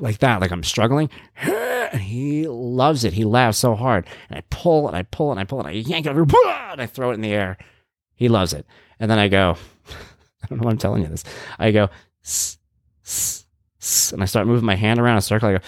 like 0.00 0.18
that, 0.18 0.40
like 0.40 0.50
I'm 0.50 0.62
struggling. 0.62 1.10
And 1.42 2.00
he 2.00 2.46
loves 2.48 3.04
it. 3.04 3.12
He 3.12 3.24
laughs 3.24 3.58
so 3.58 3.74
hard. 3.74 4.06
And 4.28 4.38
I 4.38 4.42
pull, 4.50 4.88
and 4.88 4.96
I 4.96 5.02
pull, 5.04 5.30
and 5.30 5.40
I 5.40 5.44
pull, 5.44 5.60
and 5.60 5.68
I 5.68 5.72
yank 5.72 6.06
it 6.06 6.10
and 6.10 6.80
I 6.80 6.86
throw 6.86 7.10
it 7.10 7.14
in 7.14 7.20
the 7.20 7.32
air. 7.32 7.58
He 8.14 8.28
loves 8.28 8.52
it. 8.52 8.66
And 8.98 9.10
then 9.10 9.18
I 9.18 9.28
go, 9.28 9.56
I 10.42 10.46
don't 10.48 10.60
know 10.60 10.64
why 10.64 10.72
I'm 10.72 10.78
telling 10.78 11.02
you 11.02 11.08
this. 11.08 11.24
I 11.58 11.70
go, 11.70 11.88
and 14.12 14.22
I 14.22 14.26
start 14.26 14.46
moving 14.46 14.64
my 14.64 14.74
hand 14.74 14.98
around 14.98 15.12
in 15.12 15.18
a 15.18 15.22
circle. 15.22 15.48
I 15.48 15.52
go, 15.52 15.64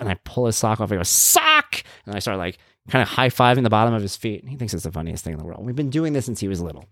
and 0.00 0.08
I 0.08 0.14
pull 0.24 0.46
his 0.46 0.56
sock 0.56 0.80
off. 0.80 0.92
I 0.92 0.96
go, 0.96 1.02
sock! 1.02 1.82
And 2.06 2.14
I 2.14 2.18
start 2.18 2.38
like 2.38 2.58
kind 2.88 3.02
of 3.02 3.08
high 3.08 3.28
fiving 3.28 3.62
the 3.62 3.70
bottom 3.70 3.94
of 3.94 4.02
his 4.02 4.16
feet. 4.16 4.42
And 4.42 4.50
he 4.50 4.56
thinks 4.56 4.74
it's 4.74 4.84
the 4.84 4.92
funniest 4.92 5.24
thing 5.24 5.32
in 5.32 5.38
the 5.38 5.44
world. 5.44 5.64
We've 5.64 5.76
been 5.76 5.90
doing 5.90 6.12
this 6.12 6.26
since 6.26 6.40
he 6.40 6.48
was 6.48 6.60
little. 6.60 6.84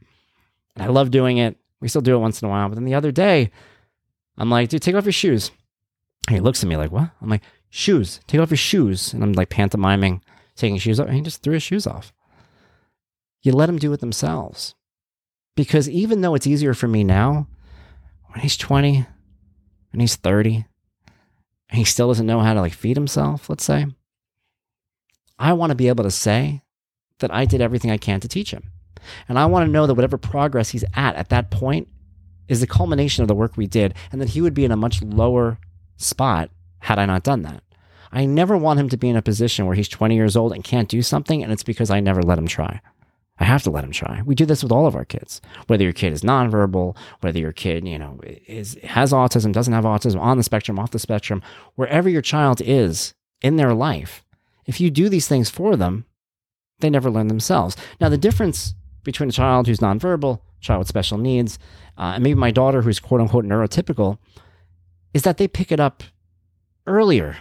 And 0.75 0.85
I 0.85 0.89
love 0.89 1.11
doing 1.11 1.39
it. 1.39 1.57
We 1.85 1.89
still 1.89 2.01
do 2.01 2.15
it 2.15 2.21
once 2.21 2.41
in 2.41 2.47
a 2.47 2.51
while. 2.51 2.67
But 2.71 2.77
then 2.77 2.87
the 2.87 2.95
other 2.95 3.13
day, 3.13 3.51
I'm 4.39 4.49
like, 4.49 4.71
dude, 4.71 4.81
take 4.81 4.95
off 4.95 5.05
your 5.05 5.13
shoes. 5.13 5.51
And 6.27 6.35
he 6.35 6.41
looks 6.41 6.63
at 6.63 6.69
me 6.71 6.79
like, 6.79 6.91
what? 6.91 7.11
I'm 7.21 7.29
like, 7.29 7.43
shoes, 7.69 8.21
take 8.27 8.41
off 8.41 8.49
your 8.49 8.57
shoes. 8.57 9.13
And 9.13 9.23
I'm 9.23 9.35
like 9.35 9.51
pantomiming, 9.51 10.23
taking 10.57 10.79
shoes 10.79 10.99
off. 10.99 11.09
And 11.09 11.17
he 11.17 11.21
just 11.21 11.43
threw 11.43 11.53
his 11.53 11.63
shoes 11.63 11.87
off. 11.87 12.15
You 13.43 13.53
let 13.53 13.67
them 13.67 13.79
do 13.79 13.93
it 13.93 14.01
themselves. 14.01 14.75
Because 15.57 15.87
even 15.91 16.23
though 16.23 16.35
it's 16.35 16.47
easier 16.47 16.73
for 16.73 16.89
me 16.89 17.05
now, 17.05 17.49
when 18.29 18.41
he's 18.41 18.57
20, 18.57 19.07
and 19.93 20.01
he's 20.01 20.17
30 20.17 20.65
and 21.69 21.79
he 21.79 21.85
still 21.85 22.09
doesn't 22.09 22.27
know 22.27 22.41
how 22.41 22.55
to 22.55 22.63
like 22.63 22.73
feed 22.73 22.97
himself, 22.97 23.51
let's 23.51 23.63
say, 23.63 23.85
I 25.39 25.53
want 25.53 25.69
to 25.69 25.77
be 25.77 25.89
able 25.89 26.05
to 26.05 26.11
say 26.11 26.63
that 27.19 27.31
I 27.31 27.45
did 27.45 27.61
everything 27.61 27.91
I 27.91 27.99
can 27.99 28.21
to 28.21 28.29
teach 28.29 28.53
him. 28.53 28.71
And 29.29 29.39
I 29.39 29.47
want 29.47 29.67
to 29.67 29.73
know 29.73 29.87
that 29.87 29.95
whatever 29.95 30.19
progress 30.19 30.71
he's 30.71 30.85
at 30.95 31.17
at 31.17 31.29
that 31.31 31.51
point 31.51 31.89
is 32.49 32.61
the 32.61 32.67
culmination 32.67 33.23
of 33.23 33.29
the 33.29 33.35
work 33.35 33.57
we 33.57 33.67
did, 33.67 33.95
and 34.13 34.21
that 34.21 34.31
he 34.31 34.41
would 34.41 34.55
be 34.55 34.65
in 34.65 34.73
a 34.73 34.77
much 34.77 35.03
lower 35.03 35.59
spot 35.97 36.51
had 36.81 36.99
I 36.99 37.07
not 37.07 37.23
done 37.23 37.43
that. 37.43 37.63
I 38.13 38.27
never 38.27 38.57
want 38.57 38.79
him 38.79 38.89
to 38.91 38.97
be 38.97 39.09
in 39.09 39.17
a 39.17 39.23
position 39.23 39.67
where 39.67 39.75
he's 39.75 39.89
20 39.89 40.15
years 40.15 40.37
old 40.37 40.53
and 40.53 40.63
can't 40.63 40.89
do 40.89 41.03
something, 41.03 41.43
and 41.43 41.53
it's 41.53 41.63
because 41.63 41.91
I 41.91 42.01
never 42.01 42.23
let 42.23 42.39
him 42.39 42.47
try. 42.47 42.81
I 43.39 43.45
have 43.45 43.65
to 43.65 43.71
let 43.71 43.83
him 43.83 43.91
try. 43.91 44.23
We 44.25 44.37
do 44.37 44.47
this 44.47 44.63
with 44.63 44.71
all 44.71 44.87
of 44.87 44.95
our 44.95 45.05
kids. 45.05 45.41
Whether 45.67 45.83
your 45.83 45.93
kid 45.93 46.13
is 46.13 46.23
nonverbal, 46.23 46.97
whether 47.21 47.39
your 47.39 47.53
kid, 47.53 47.87
you 47.89 47.99
know, 47.99 48.21
is 48.23 48.79
has 48.85 49.13
autism, 49.13 49.53
doesn't 49.53 49.73
have 49.73 49.85
autism, 49.85 50.21
on 50.21 50.37
the 50.37 50.45
spectrum, 50.45 50.79
off 50.79 50.93
the 50.93 51.01
spectrum, 51.01 51.43
wherever 51.75 52.09
your 52.09 52.23
child 52.23 52.61
is 52.65 53.15
in 53.43 53.57
their 53.57 53.75
life, 53.75 54.25
if 54.67 54.81
you 54.81 54.91
do 54.91 55.09
these 55.09 55.27
things 55.27 55.51
for 55.51 55.75
them, 55.75 56.05
they 56.79 56.91
never 56.91 57.11
learn 57.11 57.27
themselves. 57.27 57.77
Now, 58.01 58.09
the 58.09 58.19
difference 58.19 58.75
between 59.05 59.29
a 59.29 59.33
child 59.33 59.67
who's 59.67 59.79
nonverbal, 59.79 60.41
child 60.61 60.81
with 60.81 60.89
special 60.89 61.19
needs, 61.19 61.59
uh, 61.99 62.13
and 62.15 62.25
maybe 62.25 62.39
my 62.39 62.51
daughter 62.51 62.83
who's 62.83 62.99
quote 62.99 63.21
unquote 63.21 63.45
neurotypical, 63.45 64.19
is 65.13 65.23
that 65.23 65.37
they 65.37 65.47
pick 65.47 65.71
it 65.71 65.81
up 65.81 66.03
earlier 66.87 67.37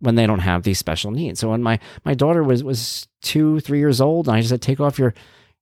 when 0.00 0.16
they 0.16 0.26
don't 0.26 0.40
have 0.40 0.62
these 0.62 0.78
special 0.78 1.10
needs. 1.10 1.40
So 1.40 1.50
when 1.50 1.62
my 1.62 1.78
my 2.04 2.14
daughter 2.14 2.42
was 2.42 2.62
was 2.62 3.08
two, 3.22 3.60
three 3.60 3.78
years 3.78 4.00
old, 4.00 4.28
and 4.28 4.36
I 4.36 4.40
just 4.40 4.50
said, 4.50 4.62
take 4.62 4.80
off 4.80 4.98
your 4.98 5.14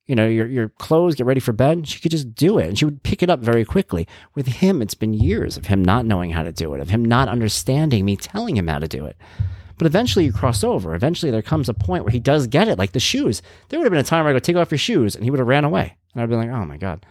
you 0.06 0.16
know, 0.16 0.26
your 0.26 0.46
your 0.46 0.68
clothes, 0.68 1.14
get 1.14 1.26
ready 1.26 1.40
for 1.40 1.52
bed. 1.52 1.86
She 1.86 2.00
could 2.00 2.10
just 2.10 2.34
do 2.34 2.58
it, 2.58 2.68
and 2.68 2.78
she 2.78 2.84
would 2.84 3.02
pick 3.02 3.22
it 3.22 3.30
up 3.30 3.40
very 3.40 3.64
quickly. 3.64 4.08
With 4.34 4.46
him, 4.46 4.82
it's 4.82 4.94
been 4.94 5.14
years 5.14 5.56
of 5.56 5.66
him 5.66 5.84
not 5.84 6.04
knowing 6.04 6.30
how 6.30 6.42
to 6.42 6.52
do 6.52 6.74
it, 6.74 6.80
of 6.80 6.90
him 6.90 7.04
not 7.04 7.28
understanding 7.28 8.04
me 8.04 8.16
telling 8.16 8.56
him 8.56 8.66
how 8.66 8.80
to 8.80 8.88
do 8.88 9.06
it. 9.06 9.16
But 9.78 9.86
eventually, 9.86 10.24
you 10.24 10.32
cross 10.32 10.62
over. 10.62 10.94
Eventually, 10.94 11.30
there 11.30 11.42
comes 11.42 11.68
a 11.68 11.74
point 11.74 12.04
where 12.04 12.12
he 12.12 12.20
does 12.20 12.46
get 12.46 12.68
it, 12.68 12.78
like 12.78 12.92
the 12.92 13.00
shoes. 13.00 13.42
There 13.68 13.78
would 13.78 13.84
have 13.84 13.92
been 13.92 14.00
a 14.00 14.04
time 14.04 14.24
where 14.24 14.34
I 14.34 14.36
go, 14.36 14.38
take 14.38 14.56
off 14.56 14.70
your 14.70 14.78
shoes, 14.78 15.14
and 15.14 15.24
he 15.24 15.30
would 15.30 15.38
have 15.38 15.48
ran 15.48 15.64
away, 15.64 15.96
and 16.12 16.22
I'd 16.22 16.28
be 16.28 16.36
like, 16.36 16.50
oh 16.50 16.64
my 16.64 16.76
god. 16.76 17.04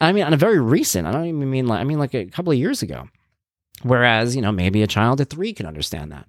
And 0.00 0.08
I 0.08 0.12
mean, 0.12 0.24
on 0.24 0.32
a 0.32 0.38
very 0.38 0.60
recent, 0.60 1.06
I 1.06 1.12
don't 1.12 1.26
even 1.26 1.50
mean 1.50 1.66
like 1.66 1.80
I 1.80 1.84
mean 1.84 1.98
like 1.98 2.14
a 2.14 2.26
couple 2.26 2.52
of 2.52 2.58
years 2.58 2.82
ago. 2.82 3.08
Whereas, 3.82 4.34
you 4.34 4.42
know, 4.42 4.52
maybe 4.52 4.82
a 4.82 4.86
child 4.86 5.20
at 5.20 5.30
three 5.30 5.52
can 5.52 5.66
understand 5.66 6.12
that. 6.12 6.26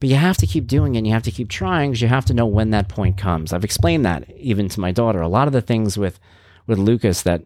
But 0.00 0.08
you 0.08 0.16
have 0.16 0.38
to 0.38 0.46
keep 0.46 0.66
doing 0.66 0.94
it 0.94 0.98
and 0.98 1.06
you 1.06 1.12
have 1.12 1.22
to 1.24 1.30
keep 1.30 1.48
trying 1.48 1.90
because 1.90 2.00
you 2.00 2.08
have 2.08 2.24
to 2.26 2.34
know 2.34 2.46
when 2.46 2.70
that 2.70 2.88
point 2.88 3.18
comes. 3.18 3.52
I've 3.52 3.64
explained 3.64 4.04
that 4.06 4.30
even 4.36 4.68
to 4.70 4.80
my 4.80 4.92
daughter. 4.92 5.20
A 5.20 5.28
lot 5.28 5.46
of 5.46 5.52
the 5.52 5.60
things 5.60 5.98
with 5.98 6.18
with 6.66 6.78
Lucas 6.78 7.22
that 7.22 7.42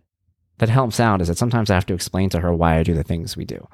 that 0.59 0.69
helps 0.69 1.01
out 1.01 1.21
is 1.21 1.29
that 1.29 1.39
sometimes 1.39 1.71
I 1.71 1.75
have 1.75 1.87
to 1.87 1.95
explain 1.95 2.31
to 2.31 2.41
her 2.41 2.55
why 2.55 2.79
I 2.79 2.85
do 2.85 2.95
the 2.95 3.03
things 3.03 3.37
we 3.37 3.45
do. 3.45 3.67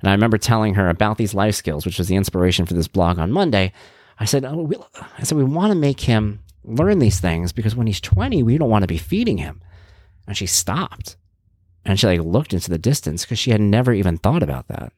And 0.00 0.10
I 0.10 0.12
remember 0.12 0.38
telling 0.38 0.74
her 0.74 0.88
about 0.88 1.18
these 1.18 1.34
life 1.34 1.54
skills, 1.54 1.86
which 1.86 1.98
was 1.98 2.08
the 2.08 2.16
inspiration 2.16 2.66
for 2.66 2.74
this 2.74 2.88
blog 2.88 3.18
on 3.18 3.32
Monday. 3.32 3.72
I 4.18 4.26
said, 4.26 4.44
oh, 4.44 4.62
we, 4.62 4.76
I 5.18 5.22
said 5.22 5.38
we 5.38 5.44
want 5.44 5.72
to 5.72 5.78
make 5.78 6.00
him 6.00 6.40
learn 6.62 6.98
these 6.98 7.20
things 7.20 7.52
because 7.52 7.74
when 7.74 7.86
he's 7.86 8.00
20, 8.00 8.42
we 8.42 8.58
don't 8.58 8.70
want 8.70 8.82
to 8.82 8.88
be 8.88 8.98
feeding 8.98 9.38
him. 9.38 9.62
And 10.26 10.36
she 10.36 10.46
stopped. 10.46 11.16
And 11.84 11.98
she 11.98 12.06
like 12.06 12.20
looked 12.20 12.54
into 12.54 12.70
the 12.70 12.78
distance 12.78 13.24
because 13.24 13.38
she 13.38 13.50
had 13.50 13.60
never 13.60 13.92
even 13.92 14.18
thought 14.18 14.42
about 14.42 14.68
that. 14.68 14.92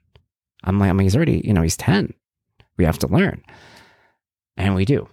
I'm 0.64 0.78
like, 0.78 0.90
I 0.90 0.92
mean, 0.92 1.04
he's 1.04 1.16
already, 1.16 1.42
you 1.44 1.52
know, 1.52 1.62
he's 1.62 1.76
10 1.76 2.14
we 2.76 2.84
have 2.84 2.98
to 2.98 3.06
learn. 3.06 3.42
And 4.56 4.74
we 4.74 4.84
do. 4.84 5.08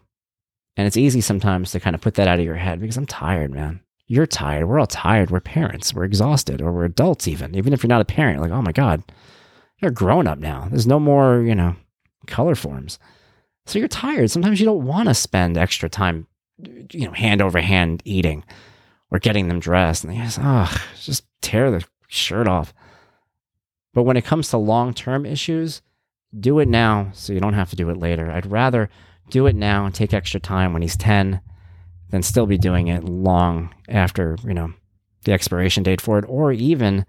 And 0.76 0.88
it's 0.88 0.98
easy 0.98 1.22
sometimes 1.22 1.72
to 1.72 1.80
kind 1.80 1.96
of 1.96 2.02
put 2.02 2.15
that 2.15 2.28
out 2.28 2.39
of 2.39 2.46
your 2.46 2.56
head 2.56 2.80
because 2.80 2.98
I'm 2.98 3.06
tired, 3.06 3.52
man. 3.52 3.82
You're 4.08 4.26
tired. 4.26 4.67
We're 4.67 4.80
all 4.80 4.88
tired. 4.88 5.32
We're 5.32 5.39
parents. 5.39 5.93
We're 5.93 6.04
exhausted, 6.04 6.62
or 6.62 6.72
we're 6.72 6.86
adults, 6.86 7.28
even. 7.28 7.56
Even 7.56 7.74
if 7.74 7.84
you're 7.84 7.89
not 7.89 8.02
a 8.02 8.06
parent, 8.06 8.41
like, 8.41 8.52
oh 8.52 8.62
my 8.62 8.72
God, 8.72 9.02
you're 9.84 9.91
grown 9.91 10.28
up 10.28 10.39
now. 10.39 10.67
There's 10.69 10.88
no 10.88 11.00
more, 11.00 11.41
you 11.41 11.56
know, 11.56 11.76
Colorforms. 12.28 12.98
So 13.65 13.80
you're 13.80 13.88
tired. 13.88 14.32
Sometimes 14.32 14.60
you 14.60 14.65
don't 14.65 14.86
want 14.86 15.08
to 15.10 15.13
spend 15.13 15.58
extra 15.58 15.89
time, 15.89 16.28
you 16.91 17.06
know, 17.06 17.12
hand 17.12 17.41
over 17.41 17.60
hand 17.62 18.02
eating 18.06 18.43
or 19.12 19.19
getting 19.19 19.48
them 19.48 19.60
dressed. 19.60 20.04
And 20.04 20.13
they 20.13 20.17
just, 20.17 20.39
oh, 20.41 20.86
just 21.02 21.26
tear 21.41 21.72
the 21.72 21.84
shirt 22.08 22.48
off. 22.48 22.74
But 23.93 24.04
when 24.04 24.17
it 24.17 24.26
comes 24.26 24.50
to 24.50 24.58
long 24.58 24.93
term 24.93 25.26
issues, 25.26 25.82
do 26.38 26.60
it 26.60 26.67
now 26.67 27.12
so 27.13 27.32
you 27.32 27.39
don't 27.39 27.54
have 27.54 27.69
to 27.69 27.76
do 27.76 27.89
it 27.89 27.98
later. 27.98 28.32
I'd 28.32 28.52
rather 28.52 28.89
do 29.30 29.46
it 29.46 29.56
now 29.56 29.86
and 29.86 29.93
take 29.93 30.13
extra 30.13 30.39
time 30.39 30.74
when 30.74 30.82
he's 30.82 30.98
10 30.98 31.39
than 32.10 32.24
still 32.24 32.46
be 32.46 32.58
doing 32.58 32.88
it 32.88 33.04
long 33.04 33.74
after, 33.88 34.38
you 34.43 34.54
know, 34.54 34.74
the 35.26 35.32
expiration 35.32 35.84
date 35.84 36.02
for 36.02 36.19
it 36.19 36.26
or 36.28 36.52
even 36.52 37.06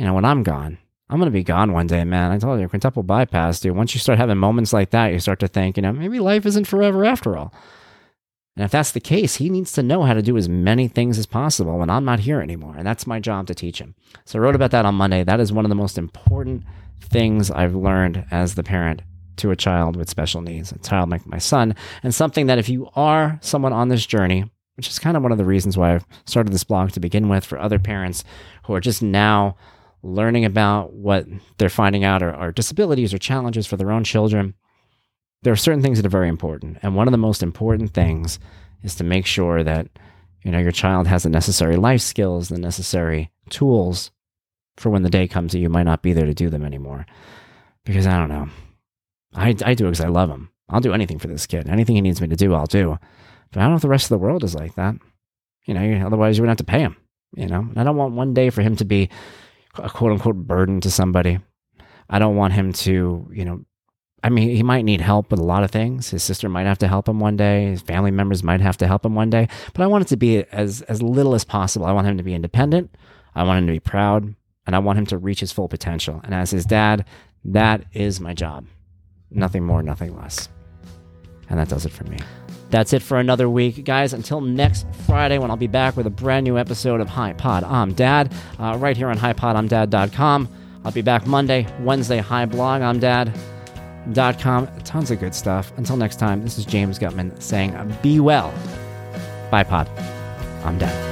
you 0.00 0.06
know, 0.06 0.14
when 0.14 0.24
I'm 0.24 0.42
gone, 0.42 0.78
I'm 1.10 1.18
to 1.20 1.30
be 1.30 1.42
gone 1.42 1.72
one 1.72 1.88
day, 1.88 2.04
man. 2.04 2.30
I 2.30 2.38
told 2.38 2.60
you, 2.60 2.68
quintuple 2.68 3.02
bypass, 3.02 3.58
dude. 3.58 3.74
Once 3.74 3.94
you 3.94 4.00
start 4.00 4.20
having 4.20 4.38
moments 4.38 4.72
like 4.72 4.90
that, 4.90 5.08
you 5.08 5.18
start 5.18 5.40
to 5.40 5.48
think, 5.48 5.76
you 5.76 5.82
know, 5.82 5.92
maybe 5.92 6.20
life 6.20 6.46
isn't 6.46 6.68
forever 6.68 7.04
after 7.04 7.36
all. 7.36 7.52
And 8.54 8.64
if 8.64 8.70
that's 8.70 8.92
the 8.92 9.00
case, 9.00 9.36
he 9.36 9.50
needs 9.50 9.72
to 9.72 9.82
know 9.82 10.04
how 10.04 10.14
to 10.14 10.22
do 10.22 10.36
as 10.36 10.48
many 10.48 10.86
things 10.86 11.18
as 11.18 11.26
possible 11.26 11.78
when 11.78 11.90
I'm 11.90 12.04
not 12.04 12.20
here 12.20 12.40
anymore. 12.40 12.76
And 12.76 12.86
that's 12.86 13.08
my 13.08 13.18
job 13.18 13.48
to 13.48 13.56
teach 13.56 13.80
him. 13.80 13.96
So 14.24 14.38
I 14.38 14.42
wrote 14.42 14.54
about 14.54 14.70
that 14.70 14.84
on 14.84 14.94
Monday. 14.94 15.24
That 15.24 15.40
is 15.40 15.52
one 15.52 15.64
of 15.64 15.68
the 15.68 15.74
most 15.74 15.98
important 15.98 16.62
things 17.00 17.50
I've 17.50 17.74
learned 17.74 18.24
as 18.30 18.54
the 18.54 18.62
parent 18.62 19.02
to 19.38 19.50
a 19.50 19.56
child 19.56 19.96
with 19.96 20.10
special 20.10 20.42
needs, 20.42 20.70
a 20.70 20.78
child 20.78 21.10
like 21.10 21.26
my 21.26 21.38
son, 21.38 21.74
and 22.04 22.14
something 22.14 22.46
that 22.46 22.58
if 22.58 22.68
you 22.68 22.88
are 22.94 23.38
someone 23.42 23.72
on 23.72 23.88
this 23.88 24.06
journey, 24.06 24.48
which 24.76 24.88
is 24.88 24.98
kind 25.00 25.16
of 25.16 25.22
one 25.24 25.32
of 25.32 25.38
the 25.38 25.44
reasons 25.44 25.76
why 25.76 25.94
I've 25.94 26.06
started 26.26 26.52
this 26.52 26.64
blog 26.64 26.92
to 26.92 27.00
begin 27.00 27.28
with 27.28 27.44
for 27.44 27.58
other 27.58 27.78
parents 27.78 28.22
who 28.64 28.74
are 28.74 28.80
just 28.80 29.02
now 29.02 29.56
learning 30.02 30.44
about 30.44 30.92
what 30.92 31.26
they're 31.58 31.68
finding 31.68 32.04
out 32.04 32.22
are, 32.22 32.32
are 32.32 32.52
disabilities 32.52 33.12
or 33.12 33.18
challenges 33.18 33.66
for 33.66 33.76
their 33.76 33.90
own 33.90 34.04
children, 34.04 34.54
there 35.42 35.52
are 35.52 35.56
certain 35.56 35.82
things 35.82 35.98
that 35.98 36.06
are 36.06 36.10
very 36.10 36.28
important. 36.28 36.78
And 36.82 36.94
one 36.94 37.08
of 37.08 37.12
the 37.12 37.18
most 37.18 37.42
important 37.42 37.92
things 37.92 38.38
is 38.82 38.94
to 38.96 39.04
make 39.04 39.26
sure 39.26 39.62
that 39.62 39.88
you 40.42 40.50
know 40.50 40.58
your 40.58 40.72
child 40.72 41.06
has 41.06 41.22
the 41.22 41.28
necessary 41.28 41.76
life 41.76 42.00
skills, 42.00 42.48
the 42.48 42.58
necessary 42.58 43.30
tools 43.50 44.10
for 44.76 44.90
when 44.90 45.02
the 45.02 45.10
day 45.10 45.28
comes 45.28 45.52
that 45.52 45.58
you 45.58 45.68
might 45.68 45.84
not 45.84 46.02
be 46.02 46.12
there 46.12 46.26
to 46.26 46.34
do 46.34 46.48
them 46.48 46.64
anymore. 46.64 47.06
Because 47.84 48.06
I 48.06 48.16
don't 48.16 48.28
know. 48.28 48.48
I, 49.34 49.48
I 49.64 49.74
do 49.74 49.86
it 49.86 49.90
because 49.90 50.00
I 50.00 50.08
love 50.08 50.30
him. 50.30 50.50
I'll 50.68 50.80
do 50.80 50.92
anything 50.92 51.18
for 51.18 51.28
this 51.28 51.46
kid. 51.46 51.68
Anything 51.68 51.96
he 51.96 52.00
needs 52.00 52.20
me 52.20 52.28
to 52.28 52.36
do, 52.36 52.54
I'll 52.54 52.66
do. 52.66 52.98
But 53.50 53.60
I 53.60 53.62
don't 53.62 53.70
know 53.70 53.76
if 53.76 53.82
the 53.82 53.88
rest 53.88 54.04
of 54.04 54.10
the 54.10 54.18
world 54.18 54.44
is 54.44 54.54
like 54.54 54.74
that. 54.76 54.94
You 55.66 55.74
know, 55.74 56.06
otherwise 56.06 56.36
you 56.36 56.42
wouldn't 56.42 56.58
have 56.58 56.66
to 56.66 56.70
pay 56.70 56.80
him. 56.80 56.96
You 57.36 57.46
know, 57.46 57.68
I 57.76 57.84
don't 57.84 57.96
want 57.96 58.14
one 58.14 58.34
day 58.34 58.50
for 58.50 58.62
him 58.62 58.76
to 58.76 58.84
be 58.84 59.08
a 59.74 59.88
quote 59.90 60.12
unquote 60.12 60.36
burden 60.36 60.80
to 60.80 60.90
somebody. 60.90 61.38
I 62.08 62.18
don't 62.18 62.36
want 62.36 62.54
him 62.54 62.72
to, 62.72 63.30
you 63.32 63.44
know, 63.44 63.64
I 64.22 64.28
mean, 64.28 64.54
he 64.54 64.62
might 64.62 64.84
need 64.84 65.00
help 65.00 65.30
with 65.30 65.40
a 65.40 65.44
lot 65.44 65.64
of 65.64 65.70
things. 65.70 66.10
His 66.10 66.22
sister 66.22 66.48
might 66.48 66.66
have 66.66 66.78
to 66.78 66.88
help 66.88 67.08
him 67.08 67.20
one 67.20 67.36
day. 67.36 67.70
His 67.70 67.80
family 67.80 68.10
members 68.10 68.42
might 68.42 68.60
have 68.60 68.76
to 68.78 68.86
help 68.86 69.04
him 69.04 69.14
one 69.14 69.30
day. 69.30 69.48
But 69.72 69.82
I 69.82 69.86
want 69.86 70.02
it 70.02 70.08
to 70.08 70.16
be 70.16 70.44
as 70.52 70.82
as 70.82 71.02
little 71.02 71.34
as 71.34 71.44
possible. 71.44 71.86
I 71.86 71.92
want 71.92 72.06
him 72.06 72.18
to 72.18 72.22
be 72.22 72.34
independent. 72.34 72.94
I 73.34 73.44
want 73.44 73.60
him 73.60 73.66
to 73.68 73.72
be 73.72 73.80
proud, 73.80 74.34
and 74.66 74.76
I 74.76 74.80
want 74.80 74.98
him 74.98 75.06
to 75.06 75.18
reach 75.18 75.40
his 75.40 75.52
full 75.52 75.68
potential. 75.68 76.20
And 76.24 76.34
as 76.34 76.50
his 76.50 76.66
dad, 76.66 77.06
that 77.44 77.84
is 77.92 78.20
my 78.20 78.34
job. 78.34 78.66
Nothing 79.30 79.64
more, 79.64 79.82
nothing 79.82 80.16
less. 80.16 80.48
And 81.48 81.58
that 81.58 81.68
does 81.68 81.86
it 81.86 81.92
for 81.92 82.04
me. 82.04 82.18
That's 82.70 82.92
it 82.92 83.02
for 83.02 83.18
another 83.18 83.48
week, 83.48 83.84
guys. 83.84 84.12
Until 84.12 84.40
next 84.40 84.86
Friday, 85.06 85.38
when 85.38 85.50
I'll 85.50 85.56
be 85.56 85.66
back 85.66 85.96
with 85.96 86.06
a 86.06 86.10
brand 86.10 86.44
new 86.44 86.56
episode 86.56 87.00
of 87.00 87.08
Hi 87.08 87.32
Pod 87.32 87.64
I'm 87.64 87.92
Dad, 87.92 88.32
uh, 88.58 88.76
right 88.78 88.96
here 88.96 89.08
on 89.08 89.18
HiPodI'mDad.com. 89.18 90.48
I'll 90.84 90.92
be 90.92 91.02
back 91.02 91.26
Monday, 91.26 91.66
Wednesday, 91.80 92.18
Hi 92.18 92.46
Blog 92.46 92.82
I'm 92.82 92.98
Dad.com. 93.00 94.68
Tons 94.84 95.10
of 95.10 95.20
good 95.20 95.34
stuff. 95.34 95.72
Until 95.76 95.96
next 95.96 96.16
time, 96.16 96.42
this 96.42 96.58
is 96.58 96.64
James 96.64 96.98
Guttman 96.98 97.40
saying, 97.42 97.76
Be 98.02 98.20
well. 98.20 98.54
Bye, 99.50 99.64
Pod. 99.64 99.88
I'm 100.64 100.78
Dad. 100.78 101.09